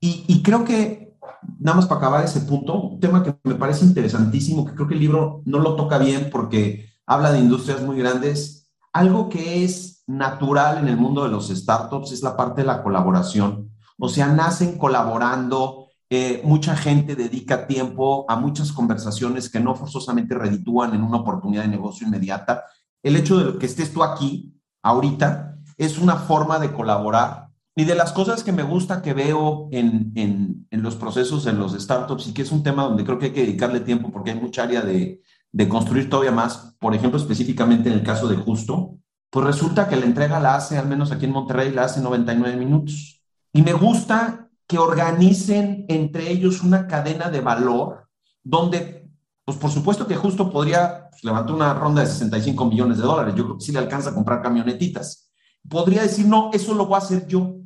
[0.00, 1.16] Y, creo que,
[1.58, 4.94] nada más para acabar ese punto, un tema que me parece interesantísimo, que creo que
[4.94, 10.04] el libro no lo toca bien porque habla de industrias muy grandes, algo que es
[10.06, 13.70] natural en el mundo de los startups es la parte de la colaboración.
[13.98, 20.34] O sea, nacen colaborando, eh, mucha gente dedica tiempo a muchas conversaciones que no forzosamente
[20.34, 22.64] reditúan en una oportunidad de negocio inmediata.
[23.02, 27.47] El hecho de que estés tú aquí, ahorita, es una forma de colaborar.
[27.78, 31.60] Y de las cosas que me gusta que veo en, en, en los procesos en
[31.60, 34.32] los startups y que es un tema donde creo que hay que dedicarle tiempo porque
[34.32, 38.34] hay mucha área de, de construir todavía más, por ejemplo, específicamente en el caso de
[38.34, 38.98] Justo,
[39.30, 42.56] pues resulta que la entrega la hace, al menos aquí en Monterrey, la hace 99
[42.56, 43.22] minutos.
[43.52, 48.08] Y me gusta que organicen entre ellos una cadena de valor
[48.42, 49.08] donde,
[49.44, 53.36] pues por supuesto que Justo podría pues, levantar una ronda de 65 millones de dólares.
[53.36, 55.30] Yo creo que sí le alcanza a comprar camionetitas.
[55.68, 57.57] Podría decir, no, eso lo voy a hacer yo.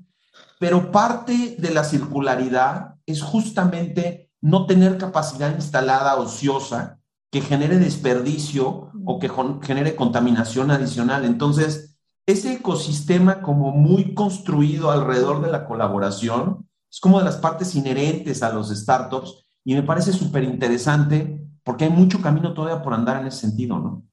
[0.62, 7.00] Pero parte de la circularidad es justamente no tener capacidad instalada ociosa
[7.32, 9.28] que genere desperdicio o que
[9.60, 11.24] genere contaminación adicional.
[11.24, 11.96] Entonces,
[12.26, 18.44] ese ecosistema como muy construido alrededor de la colaboración es como de las partes inherentes
[18.44, 23.20] a los startups y me parece súper interesante porque hay mucho camino todavía por andar
[23.20, 24.04] en ese sentido, ¿no?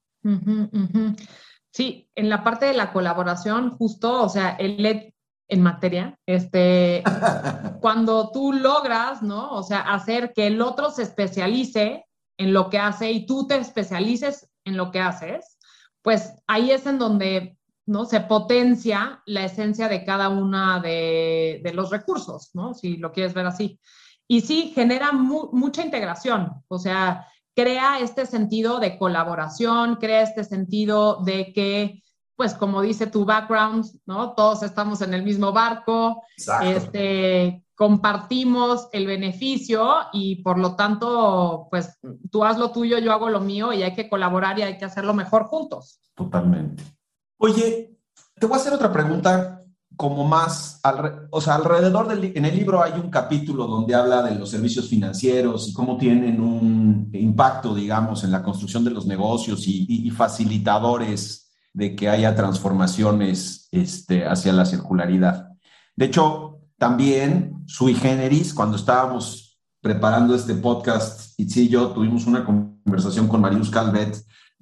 [1.72, 5.14] Sí, en la parte de la colaboración, justo, o sea, el
[5.50, 7.04] en materia, este,
[7.82, 9.52] cuando tú logras, ¿no?
[9.52, 12.06] O sea, hacer que el otro se especialice
[12.38, 15.58] en lo que hace y tú te especialices en lo que haces,
[16.02, 18.06] pues ahí es en donde ¿no?
[18.06, 22.74] se potencia la esencia de cada una de, los recursos, ¿no?
[22.74, 23.80] si lo quieres ver así.
[24.28, 31.24] Y sí, genera mucha integración, o sea, crea este sentido de colaboración, crea este sentido
[31.24, 32.04] de que,
[32.40, 34.32] pues como dice tu background, ¿no?
[34.32, 36.24] Todos estamos en el mismo barco,
[36.64, 42.00] este, compartimos el beneficio y por lo tanto, pues
[42.32, 44.86] tú haz lo tuyo, yo hago lo mío y hay que colaborar y hay que
[44.86, 46.00] hacerlo mejor juntos.
[46.16, 46.82] Totalmente.
[47.40, 48.00] Oye,
[48.36, 49.60] te voy a hacer otra pregunta
[49.98, 50.80] como más,
[51.32, 54.88] o sea, alrededor del, en el libro hay un capítulo donde habla de los servicios
[54.88, 60.10] financieros y cómo tienen un impacto, digamos, en la construcción de los negocios y, y
[60.10, 65.50] facilitadores de que haya transformaciones este, hacia la circularidad.
[65.96, 72.46] De hecho, también, sui generis, cuando estábamos preparando este podcast, Itzi y yo tuvimos una
[72.46, 74.18] conversación con Marius Calvet,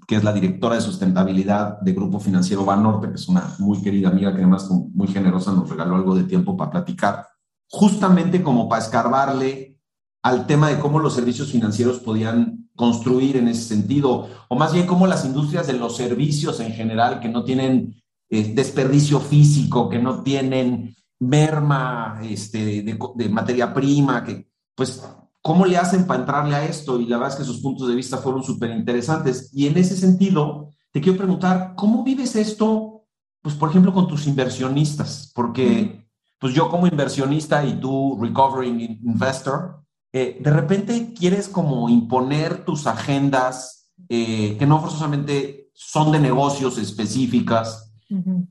[0.08, 4.10] que es la directora de sustentabilidad de Grupo Financiero Banorte, que es una muy querida
[4.10, 7.28] amiga que además muy generosa nos regaló algo de tiempo para platicar,
[7.70, 9.78] justamente como para escarbarle
[10.24, 14.86] al tema de cómo los servicios financieros podían construir en ese sentido, o más bien
[14.86, 20.00] cómo las industrias de los servicios en general, que no tienen eh, desperdicio físico, que
[20.00, 25.04] no tienen merma este, de, materia prima, que pues,
[25.42, 27.02] ¿cómo le hacen para entrarle a esto?
[27.02, 29.50] Y la verdad es que sus puntos de vista fueron súper interesantes.
[29.52, 33.06] Y en ese sentido, te quiero preguntar, ¿cómo vives esto,
[33.42, 35.32] pues, por ejemplo, con tus inversionistas?
[35.34, 36.06] Porque,
[36.40, 39.84] pues, yo como inversionista y tú, recovering investor,
[40.20, 46.78] eh, de repente quieres como imponer tus agendas eh, que no forzosamente son de negocios
[46.78, 47.84] específicas,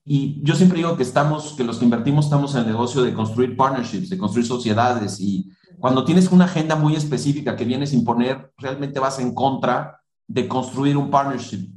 [0.04, 3.14] y yo siempre digo que estamos, que los que invertimos estamos en el negocio de
[3.14, 7.96] construir partnerships, de construir sociedades y cuando tienes una agenda muy específica que vienes a
[7.96, 11.70] imponer, realmente vas en contra de construir un partnership.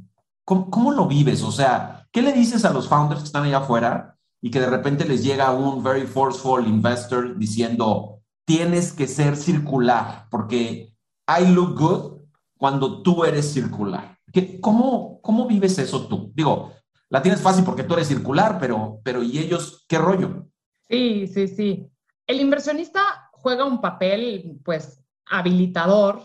[0.44, 1.42] ¿Cómo, lo vives?
[1.42, 4.70] O sea, ¿qué le dices a los founders que están allá afuera y que de
[4.70, 8.19] repente les llega un very forceful investor diciendo,
[8.50, 10.92] tienes que ser circular porque
[11.28, 12.22] I look good
[12.58, 14.18] cuando tú eres circular?
[14.32, 16.32] ¿Qué, cómo, ¿Cómo vives eso tú?
[16.34, 16.72] Digo,
[17.10, 20.48] la tienes fácil porque tú eres circular, pero, pero ¿y ellos qué rollo?
[20.88, 21.86] Sí, sí, sí.
[22.26, 26.20] El inversionista juega un papel, pues, habilitador.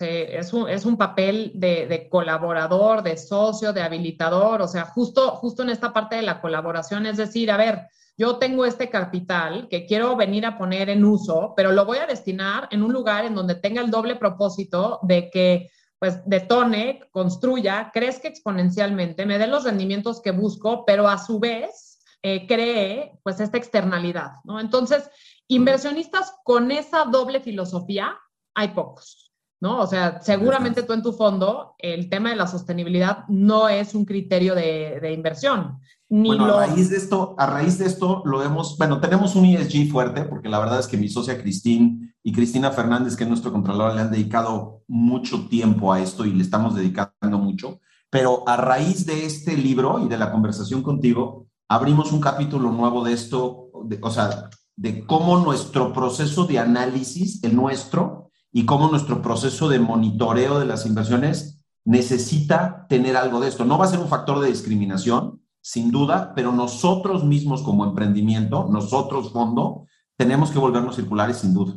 [0.00, 4.62] Es, un, es un papel de, colaborador, de socio, de habilitador.
[4.62, 8.36] O sea, justo, justo en esta parte de la colaboración, es decir, a ver, yo
[8.36, 12.68] tengo este capital que quiero venir a poner en uso, pero lo voy a destinar
[12.70, 18.26] en un lugar en donde tenga el doble propósito de que pues detone, construya, crezca
[18.26, 23.56] exponencialmente, me dé los rendimientos que busco, pero a su vez eh, cree pues esta
[23.56, 24.58] externalidad, ¿no?
[24.58, 25.08] Entonces,
[25.46, 28.18] inversionistas con esa doble filosofía
[28.52, 29.21] hay pocos,
[29.62, 29.80] ¿no?
[29.80, 34.04] O sea, seguramente tú en tu fondo, el tema de la sostenibilidad no es un
[34.04, 35.78] criterio de, de inversión
[36.14, 39.90] bueno, a raíz de esto, a raíz de esto lo hemos, bueno, tenemos un ESG
[39.90, 43.50] fuerte porque la verdad es que mi socia Cristín y Cristina Fernández, que es nuestro
[43.50, 47.80] controlador, le han dedicado mucho tiempo a esto y le estamos dedicando mucho.
[48.10, 53.02] Pero a raíz de este libro y de la conversación contigo, abrimos un capítulo nuevo
[53.02, 58.21] de esto, o sea, de cómo nuestro proceso de análisis, el nuestro,
[58.52, 63.64] y cómo nuestro proceso de monitoreo de las inversiones necesita tener algo de esto.
[63.64, 68.68] No va a ser un factor de discriminación, sin duda, pero nosotros mismos como emprendimiento,
[68.70, 69.86] nosotros fondo,
[70.16, 71.74] tenemos que volvernos circulares sin duda.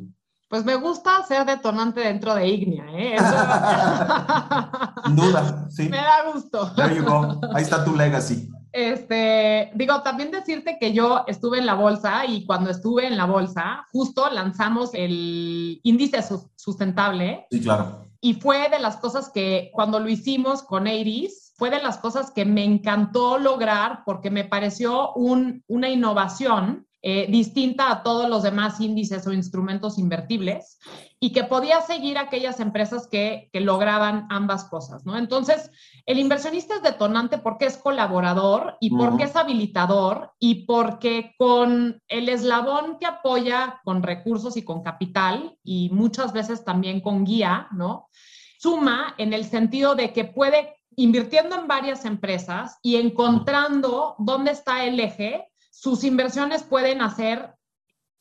[0.49, 3.17] Pues me gusta ser detonante dentro de Ignia, ¿eh?
[5.05, 5.83] sin duda, sí.
[5.89, 6.71] Me da gusto.
[6.75, 7.39] There you go.
[7.53, 8.49] Ahí está tu legacy.
[8.75, 13.23] Este, digo, también decirte que yo estuve en la bolsa y cuando estuve en la
[13.23, 16.19] bolsa, justo lanzamos el índice
[16.57, 17.47] sustentable.
[17.49, 21.81] Sí, claro Y fue de las cosas que cuando lo hicimos con Iris, fue de
[21.81, 28.01] las cosas que me encantó lograr porque me pareció un, una innovación eh, distinta a
[28.01, 30.79] todos los demás índices o instrumentos invertibles
[31.19, 35.15] y que podía seguir aquellas empresas que, que lograban ambas cosas, ¿no?
[35.15, 35.69] Entonces,
[36.07, 42.27] el inversionista es detonante porque es colaborador y porque es habilitador y porque con el
[42.27, 48.09] eslabón que apoya con recursos y con capital y muchas veces también con guía, ¿no?
[48.57, 54.85] Suma en el sentido de que puede invirtiendo en varias empresas y encontrando dónde está
[54.85, 57.53] el eje, sus inversiones pueden hacer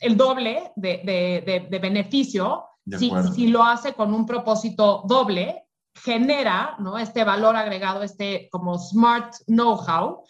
[0.00, 2.64] el doble de, beneficio
[2.98, 6.98] si, lo hace con un propósito doble, genera ¿no?
[6.98, 10.24] este valor agregado, este como smart know-how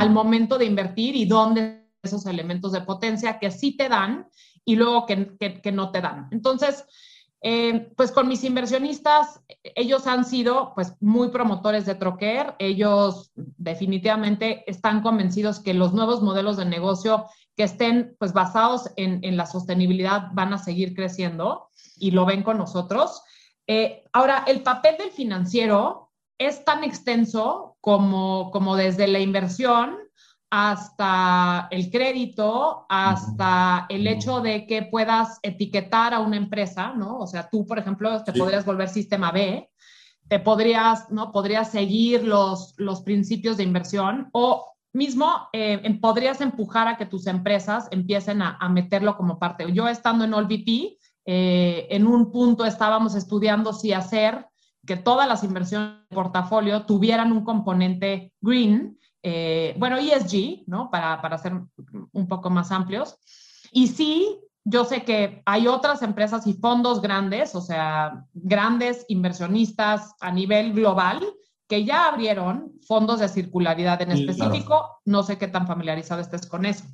[0.00, 4.26] al momento de invertir y dónde esos elementos de potencia que sí te dan
[4.64, 6.28] y luego que, que no te dan.
[6.30, 6.86] Entonces,
[7.42, 14.62] eh, pues con mis inversionistas, ellos han sido pues muy promotores de Troquer, ellos definitivamente
[14.70, 17.26] están convencidos que los nuevos modelos de negocio
[17.56, 22.58] que estén pues basados en, la sostenibilidad van a seguir creciendo y lo ven con
[22.58, 23.22] nosotros.
[23.66, 29.98] Eh, ahora, el papel del financiero es tan extenso como, como desde la inversión
[30.50, 37.18] hasta el crédito, hasta el hecho de que puedas etiquetar a una empresa, ¿no?
[37.18, 39.70] O sea, tú, por ejemplo, te podrías volver sistema B,
[40.28, 41.30] te podrías, ¿no?
[41.30, 47.26] Podrías seguir los, los principios de inversión o mismo eh, podrías empujar a que tus
[47.26, 49.70] empresas empiecen a, meterlo como parte.
[49.72, 54.46] Yo estando en OLVP, eh, en un punto estábamos estudiando si hacer
[54.86, 60.90] que todas las inversiones de portafolio tuvieran un componente green, eh, bueno, ESG, ¿no?
[60.90, 61.52] Para, para ser
[62.12, 63.16] un poco más amplios.
[63.72, 70.14] Y sí, yo sé que hay otras empresas y fondos grandes, o sea, grandes inversionistas
[70.20, 71.20] a nivel global,
[71.66, 75.00] que ya abrieron fondos de circularidad en específico.
[75.04, 76.84] No sé qué tan familiarizado estés con eso.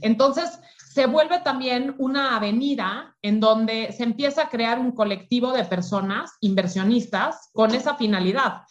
[0.00, 0.58] Entonces,
[0.92, 6.32] se vuelve también una avenida en donde se empieza a crear un colectivo de personas
[6.40, 8.62] inversionistas con esa finalidad.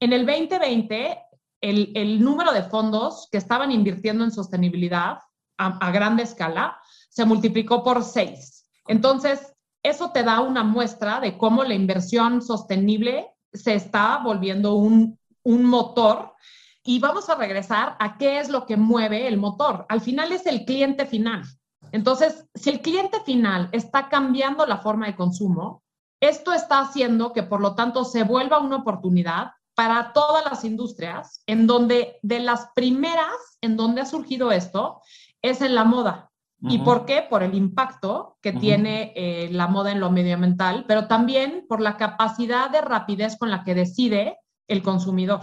[0.00, 1.18] En el 2020,
[1.60, 5.18] el, número de fondos que estaban invirtiendo en sostenibilidad
[5.58, 6.78] a, grande escala
[7.10, 8.66] se multiplicó por seis.
[8.86, 15.18] Entonces, eso te da una muestra de cómo la inversión sostenible se está volviendo un,
[15.42, 16.34] un motor.
[16.82, 19.84] Y vamos a regresar a qué es lo que mueve el motor.
[19.88, 21.44] Al final es el cliente final.
[21.92, 25.82] Entonces, si el cliente final está cambiando la forma de consumo,
[26.20, 31.42] esto está haciendo que, por lo tanto, se vuelva una oportunidad para todas las industrias,
[31.46, 35.00] en donde de las primeras en donde ha surgido esto
[35.40, 36.30] es en la moda.
[36.60, 37.24] ¿Y por qué?
[37.30, 41.96] Por el impacto que tiene eh, la moda en lo medioambiental, pero también por la
[41.96, 44.36] capacidad de rapidez con la que decide
[44.68, 45.40] el consumidor.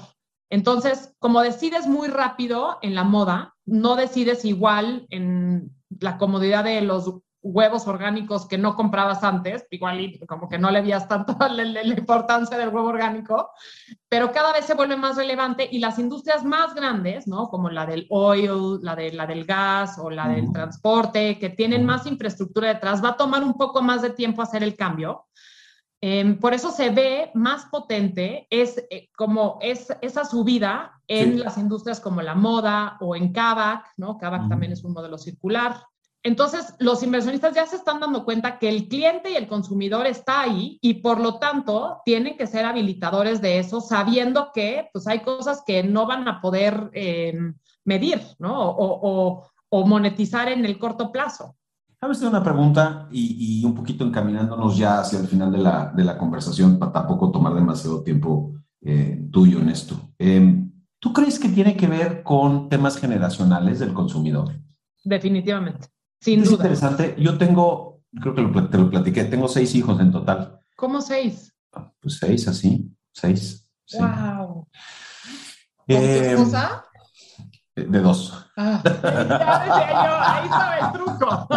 [0.52, 6.82] Entonces, como decides muy rápido en la moda, no decides igual en la comodidad de
[6.82, 7.12] los
[7.48, 11.84] huevos orgánicos que no comprabas antes, igual como que no le veías tanto la, la,
[11.84, 13.50] importancia del huevo orgánico,
[14.10, 17.48] pero cada vez se vuelve más relevante y las industrias más grandes, ¿no?
[17.48, 21.86] Como la del oil, la, de, la del gas o la del transporte, que tienen
[21.86, 25.26] más infraestructura detrás, va a tomar un poco más de tiempo hacer el cambio.
[26.00, 31.58] Em, por eso se ve más potente es eh, como es esa subida en las
[31.58, 34.18] industrias como la moda o en Kavak, ¿no?
[34.18, 35.82] Kavak también es un modelo circular.
[36.28, 40.42] Entonces, los inversionistas ya se están dando cuenta que el cliente y el consumidor está
[40.42, 45.22] ahí y por lo tanto tienen que ser habilitadores de eso, sabiendo que pues, hay
[45.22, 47.34] cosas que no van a poder eh,
[47.86, 48.54] medir ¿no?
[48.60, 49.48] o,
[49.86, 51.56] monetizar en el corto plazo.
[51.98, 56.18] Sabes, una pregunta y, un poquito encaminándonos ya hacia el final de la, de la
[56.18, 58.52] conversación para tampoco tomar demasiado tiempo
[58.82, 59.96] eh, tuyo en esto.
[60.20, 64.60] Em, ¿Tú crees que tiene que ver con temas generacionales del consumidor?
[65.06, 65.88] Definitivamente.
[66.20, 67.16] Sin es interesante.
[67.20, 70.60] Yo tengo, creo que te lo platiqué, tengo seis hijos en total.
[70.76, 71.54] ¿Cómo seis?
[71.74, 73.68] Ah, pues seis, así, seis.
[73.94, 74.68] ¡Wow!
[75.78, 76.84] ¿Con tu eh, esposa?
[77.76, 78.34] De dos.
[78.58, 81.48] Ah, ya decía yo, ahí estaba el truco.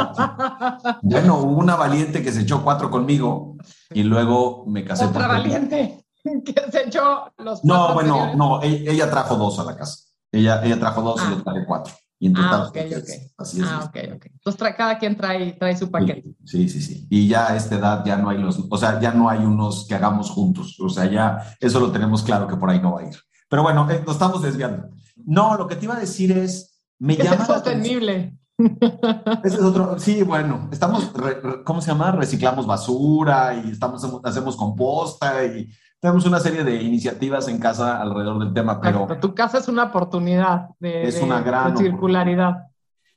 [1.03, 3.57] Bueno, hubo una valiente que se echó cuatro conmigo
[3.91, 5.07] y luego me casé.
[5.07, 6.05] Otra valiente
[6.45, 7.65] que se echó los cuatro.
[7.65, 10.05] No, bueno, no, ella, trajo dos a la casa.
[10.31, 11.43] Ella, ella trajo dos y yo ah.
[11.43, 11.95] traje cuatro.
[12.23, 13.09] Y en total, ah, ok, ok.
[13.39, 13.67] Así es.
[13.67, 14.27] Ah, ok, ok.
[14.27, 16.37] Entonces cada quien trae, trae su paquete.
[16.45, 17.07] Sí, sí, sí.
[17.09, 19.87] Y ya a esta edad ya no hay los, o sea, ya no hay unos
[19.89, 20.79] que hagamos juntos.
[20.81, 23.17] O sea, ya eso lo tenemos claro que por ahí no va a ir.
[23.49, 24.91] Pero bueno, eh, nos estamos desviando.
[25.17, 27.37] No, lo que te iba a decir es, me llama...
[27.37, 28.39] Es sostenible.
[29.43, 31.11] Ese es otro, sí, bueno, estamos,
[31.65, 32.13] ¿cómo se llama?
[32.13, 35.67] Reciclamos basura y estamos, hacemos composta y
[36.01, 39.07] tenemos una serie de iniciativas en casa alrededor del tema, pero...
[39.21, 42.69] tu casa es una oportunidad de, es una gran circularidad.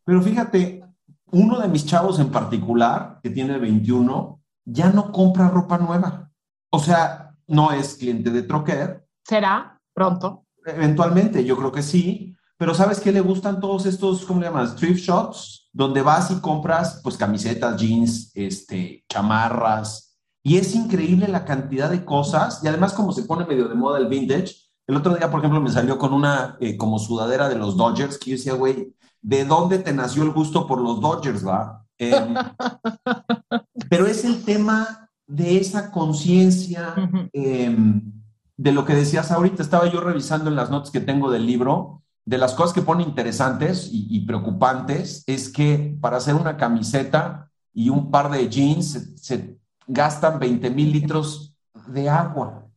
[0.04, 0.84] Pero fíjate,
[1.32, 6.30] uno de mis chavos en particular, que tiene 21, ya no compra ropa nueva.
[6.70, 9.08] O sea, no es cliente de Troquer.
[9.24, 10.46] ¿Será pronto?
[10.66, 12.36] Eventualmente, yo creo que sí.
[12.58, 14.76] Pero ¿sabes qué le gustan todos estos, ¿cómo le llamas?
[14.76, 20.12] Thrift shops, donde vas y compras pues camisetas, jeans, este, chamarras.
[20.44, 22.62] Y es increíble la cantidad de cosas.
[22.64, 24.56] Y además como se pone medio de moda el vintage.
[24.86, 28.18] El otro día, por ejemplo, me salió con una eh, como sudadera de los Dodgers
[28.18, 31.86] que yo decía, güey, ¿de dónde te nació el gusto por los Dodgers, va?
[31.98, 32.34] Em,
[33.89, 36.94] pero es el tema de esa conciencia
[37.32, 38.12] em,
[38.58, 39.64] de lo que decías ahorita.
[39.64, 43.04] Estaba yo revisando en las notas que tengo del libro de las cosas que pone
[43.04, 49.58] interesantes y, preocupantes es que para hacer una camiseta y un par de jeans se,
[49.88, 51.56] gastan 20 mil litros
[51.88, 52.68] de agua.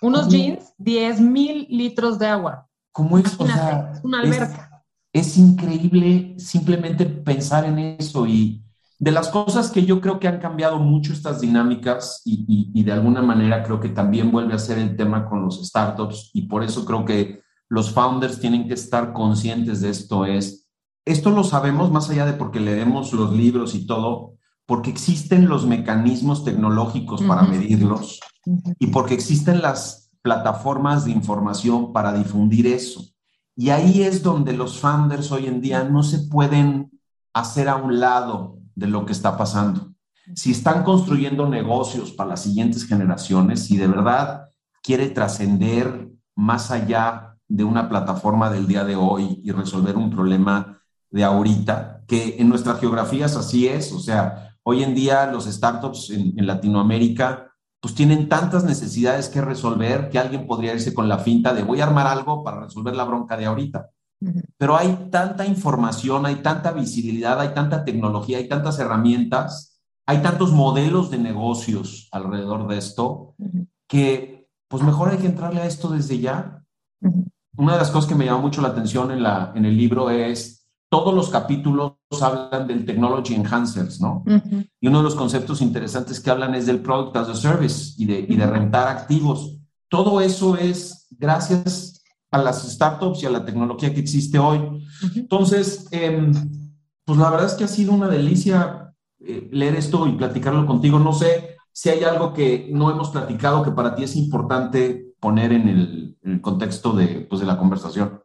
[0.00, 2.68] Unos jeans, 10 mil litros de agua.
[2.92, 3.34] ¿Cómo es?
[3.38, 4.84] O sea, una alberca.
[5.12, 8.64] Es, increíble simplemente pensar en eso y
[8.98, 12.92] de las cosas que yo creo que han cambiado mucho estas dinámicas y, y de
[12.92, 16.62] alguna manera creo que también vuelve a ser el tema con los startups y por
[16.62, 17.42] eso creo que
[17.72, 20.68] los founders tienen que estar conscientes de esto es,
[21.06, 24.34] esto lo sabemos más allá de porque leemos los libros y todo,
[24.66, 28.20] porque existen los mecanismos tecnológicos para medirlos
[28.78, 33.04] y porque existen las plataformas de información para difundir eso.
[33.56, 36.90] Y ahí es donde los founders hoy en día no se pueden
[37.34, 39.92] hacer a un lado de lo que está pasando.
[40.34, 44.48] Si están construyendo negocios para las siguientes generaciones, si de verdad
[44.82, 50.78] quiere trascender más allá de una plataforma del día de hoy y resolver un problema
[51.10, 56.10] de ahorita, que en nuestras geografías así es, o sea, hoy en día los startups
[56.10, 57.48] en, Latinoamérica
[57.80, 61.80] pues tienen tantas necesidades que resolver que alguien podría irse con la finta de voy
[61.80, 63.90] a armar algo para resolver la bronca de ahorita.
[64.56, 70.52] Pero hay tanta información, hay tanta visibilidad, hay tanta tecnología, hay tantas herramientas, hay tantos
[70.52, 73.34] modelos de negocios alrededor de esto
[73.88, 76.64] que pues mejor hay que entrarle a esto desde ya.
[77.56, 80.08] Una de las cosas que me llamó mucho la atención en, la, en el libro
[80.08, 80.61] es
[80.92, 84.22] todos los capítulos hablan del technology enhancers, ¿no?
[84.78, 88.04] Y uno de los conceptos interesantes que hablan es del product as a service y
[88.04, 89.56] de, y de rentar activos.
[89.88, 94.60] Todo eso es gracias a las startups y a la tecnología que existe hoy.
[95.16, 96.30] Entonces, em,
[97.06, 100.98] pues la verdad es que ha sido una delicia eh, leer esto y platicarlo contigo.
[100.98, 105.54] No sé si hay algo que no hemos platicado que para ti es importante poner
[105.54, 108.20] en el, contexto de, pues, de la conversación?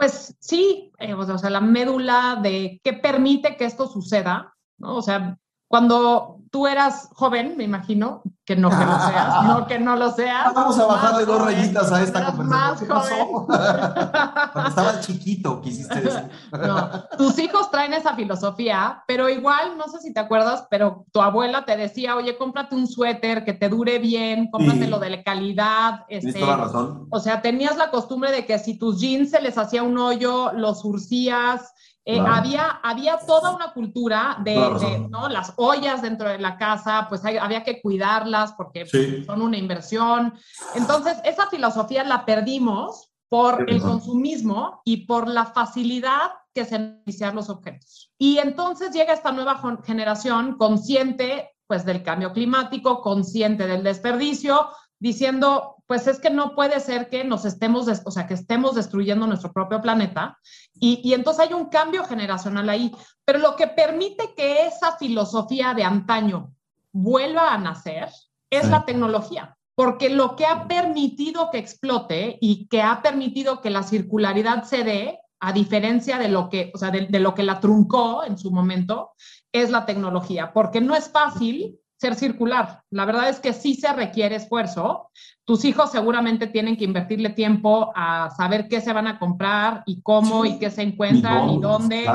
[0.00, 4.96] Pues sí, eh, o sea, la médula de qué permite que esto suceda, ¿no?
[4.96, 5.36] O sea,
[5.68, 10.10] cuando tú eras joven, me imagino, que no que lo seas, no que no lo
[10.10, 10.52] seas.
[10.52, 12.88] Vamos a bajarle dos rayitas a esta conversación.
[12.90, 13.48] Más
[14.52, 16.28] Cuando estabas chiquito, quisiste decir.
[16.52, 21.20] No, tus hijos traen esa filosofía, pero igual, no sé si te acuerdas, pero tu
[21.20, 26.04] abuela te decía, oye, cómprate un suéter que te dure bien, cómpratelo de calidad.
[26.08, 27.06] Este, Tienes toda la razón.
[27.10, 30.52] O sea, tenías la costumbre de que si tus jeans se les hacía un hoyo,
[30.52, 31.72] los urcías,
[32.04, 35.28] eh, había, había toda una cultura de, ¿no?
[35.28, 40.34] las ollas dentro de la casa, pues había que cuidarlas porque son una inversión.
[40.74, 47.34] Entonces, esa filosofía la perdimos por el consumismo y por la facilidad que se iniciar
[47.34, 48.10] los objetos.
[48.18, 55.76] Y entonces llega esta nueva generación consciente pues del cambio climático, consciente del desperdicio, diciendo,
[55.90, 59.52] pues es que no puede ser que nos estemos, o sea, que estemos destruyendo nuestro
[59.52, 60.38] propio planeta.
[60.72, 62.94] Y, entonces hay un cambio generacional ahí.
[63.24, 66.54] Pero lo que permite que esa filosofía de antaño
[66.92, 68.08] vuelva a nacer
[68.50, 69.58] es la tecnología.
[69.74, 74.84] Porque lo que ha permitido que explote y que ha permitido que la circularidad se
[74.84, 78.52] dé, a diferencia de lo que, o sea, de lo que la truncó en su
[78.52, 79.10] momento,
[79.50, 80.52] es la tecnología.
[80.52, 82.82] Porque no es fácil ser circular.
[82.90, 85.10] La verdad es que sí se requiere esfuerzo.
[85.44, 90.00] Tus hijos seguramente tienen que invertirle tiempo a saber qué se van a comprar y
[90.00, 92.06] cómo y qué se encuentran y, dónde.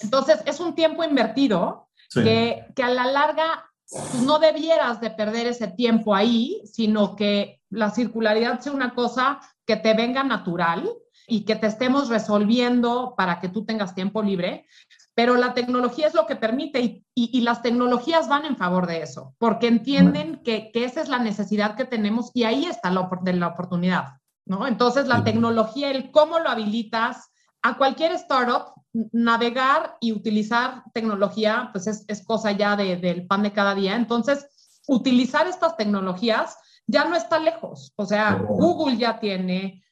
[0.00, 5.46] Entonces, es un tiempo invertido que, que, a la larga pues, no debieras de perder
[5.46, 10.90] ese tiempo ahí, sino que la circularidad sea una cosa que te venga natural
[11.28, 14.66] y que te estemos resolviendo para que tú tengas tiempo libre,
[15.14, 19.34] pero la tecnología es lo que permite y, las tecnologías van en favor de eso,
[19.38, 24.18] porque entienden que, esa es la necesidad que tenemos y ahí está la, la oportunidad,
[24.46, 24.66] ¿no?
[24.66, 27.30] Entonces, la tecnología, el cómo lo habilitas,
[27.62, 28.72] a cualquier startup
[29.12, 33.96] navegar y utilizar tecnología, pues es, es cosa ya de, del pan de cada día.
[33.96, 36.56] Entonces, utilizar estas tecnologías
[36.86, 37.92] ya no está lejos.
[37.96, 39.84] O sea, Google ya tiene,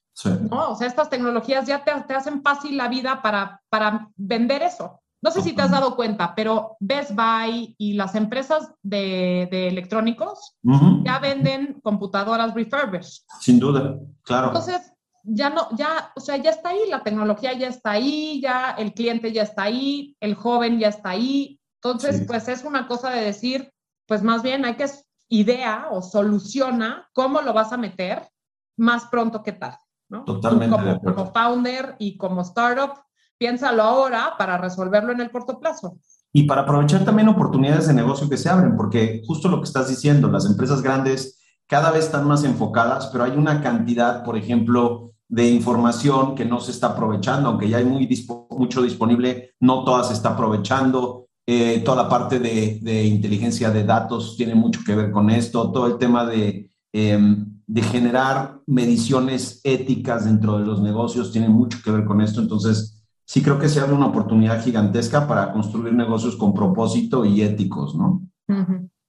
[0.51, 0.71] ¿no?
[0.71, 5.01] O sea, estas tecnologías ya te, te, hacen fácil la vida para, para vender eso.
[5.21, 9.69] No sé si te has dado cuenta, pero Best Buy y las empresas de, de
[9.69, 10.57] electrónicos
[11.05, 13.25] ya venden computadoras refurbished.
[13.41, 14.49] Sin duda, claro.
[14.49, 14.93] Entonces,
[15.25, 18.95] ya no, ya, o sea, ya está ahí, la tecnología ya está ahí, ya el
[18.95, 21.61] cliente ya está ahí, el joven ya está ahí.
[21.83, 23.73] Entonces, pues es una cosa de decir,
[24.07, 24.87] pues más bien hay que
[25.29, 28.29] idea o soluciona cómo lo vas a meter
[28.77, 29.79] más pronto que tarde.
[30.09, 30.25] ¿no?
[30.25, 30.75] Totalmente.
[30.75, 33.03] Como, como founder y como startup,
[33.39, 35.99] piénsalo ahora para resolverlo en el corto plazo.
[36.33, 39.89] Y para aprovechar también oportunidades de negocio que se abren, porque justo lo que estás
[39.89, 45.13] diciendo, las empresas grandes cada vez están más enfocadas, pero hay una cantidad, por ejemplo,
[45.29, 48.09] de información que no se está aprovechando, aunque ya hay muy
[48.51, 51.27] mucho disponible, no toda se está aprovechando.
[51.47, 55.73] Eh, toda la parte de, de, inteligencia de datos tiene mucho que ver con esto,
[55.73, 57.37] todo el tema de, eh,
[57.67, 62.43] de generar mediciones éticas dentro de los negocios tiene mucho que ver con esto.
[62.43, 62.98] Entonces,
[63.29, 67.95] sí creo que se abre una oportunidad gigantesca para construir negocios con propósito y éticos,
[67.95, 68.23] ¿no?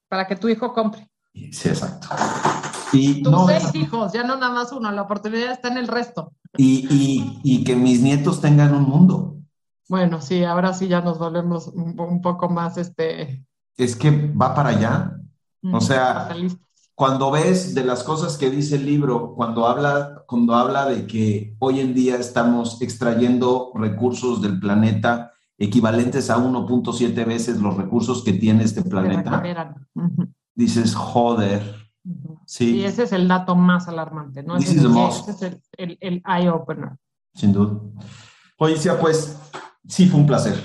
[0.10, 1.10] Para que tu hijo compre.
[1.34, 2.10] Sí, exacto.
[2.92, 6.34] Y Tus seis hijos, ya no nada más uno, la oportunidad está en el resto.
[6.58, 9.38] Y, y, y, que mis nietos tengan un mundo.
[9.88, 13.46] Bueno, sí, ahora sí ya nos volvemos un, poco más, este...
[13.78, 15.18] Es que va para allá.
[15.72, 16.30] o sea,
[17.00, 21.56] cuando ves de las cosas que dice el libro, cuando habla, cuando habla de que
[21.60, 28.34] hoy en día estamos extrayendo recursos del planeta equivalentes a 1.7 veces los recursos que
[28.34, 29.42] tiene este planeta,
[30.54, 31.90] dices, joder.
[32.46, 32.76] Sí.
[32.76, 34.58] Y ese es el dato más alarmante, ¿no?
[34.58, 35.42] Ese, es
[35.78, 36.98] el, el, eye-opener.
[37.34, 37.80] Sin duda.
[38.58, 39.40] Oye, pues
[39.88, 40.62] sí fue un placer.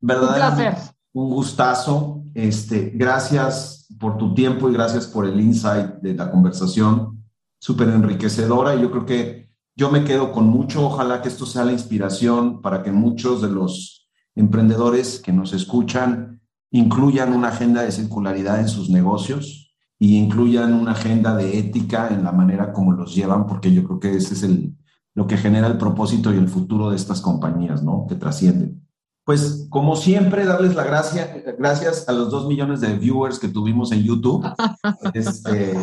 [0.00, 0.62] Verdaderamente.
[0.62, 0.94] Un placer.
[1.12, 2.22] Un gustazo.
[2.32, 3.73] Este, gracias
[4.04, 7.24] por tu tiempo y gracias por el insight de la conversación,
[7.58, 8.74] súper enriquecedora.
[8.74, 10.84] Y yo creo que yo me quedo con mucho.
[10.84, 16.42] Ojalá que esto sea la inspiración para que muchos de los emprendedores que nos escuchan
[16.70, 22.24] incluyan una agenda de circularidad en sus negocios y incluyan una agenda de ética en
[22.24, 24.76] la manera como los llevan, porque yo creo que ese es el,
[25.14, 28.04] lo que genera el propósito y el futuro de estas compañías, ¿no?
[28.06, 28.83] Que trascienden
[29.24, 33.90] pues como siempre, darles la gracia, gracias a los dos millones de viewers que tuvimos
[33.92, 34.46] en YouTube.
[35.14, 35.74] Este,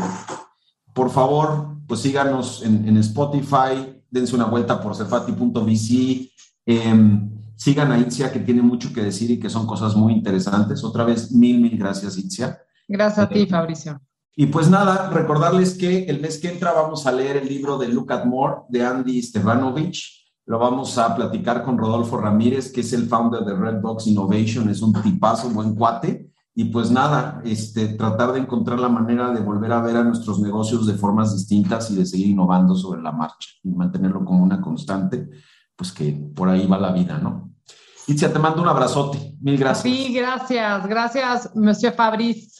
[0.93, 6.31] por favor, pues síganos en, Spotify, dense una vuelta por cefati.vc,
[6.65, 10.83] em, sigan a Itzia que tiene mucho que decir y que son cosas muy interesantes.
[10.83, 12.59] Otra vez, mil, mil gracias, Itzia.
[12.87, 14.01] Gracias a ti, Fabricio.
[14.35, 17.87] Y pues nada, recordarles que el mes que entra vamos a leer el libro de
[17.87, 22.93] Look at More de Andy Stevanovich lo vamos a platicar con Rodolfo Ramírez, que es
[22.93, 26.31] el founder de Redbox Innovation, es un tipazo, buen cuate.
[26.53, 30.39] Y pues nada, este, tratar de encontrar la manera de volver a ver a nuestros
[30.39, 34.59] negocios de formas distintas y de seguir innovando sobre la marcha y mantenerlo como una
[34.59, 35.29] constante,
[35.75, 37.53] pues que por ahí va la vida, ¿no?
[38.07, 39.37] Itzia, te mando un abrazote.
[39.39, 39.83] Mil gracias.
[39.83, 40.87] Sí, gracias.
[40.87, 42.50] Gracias, Monsieur Fabrice.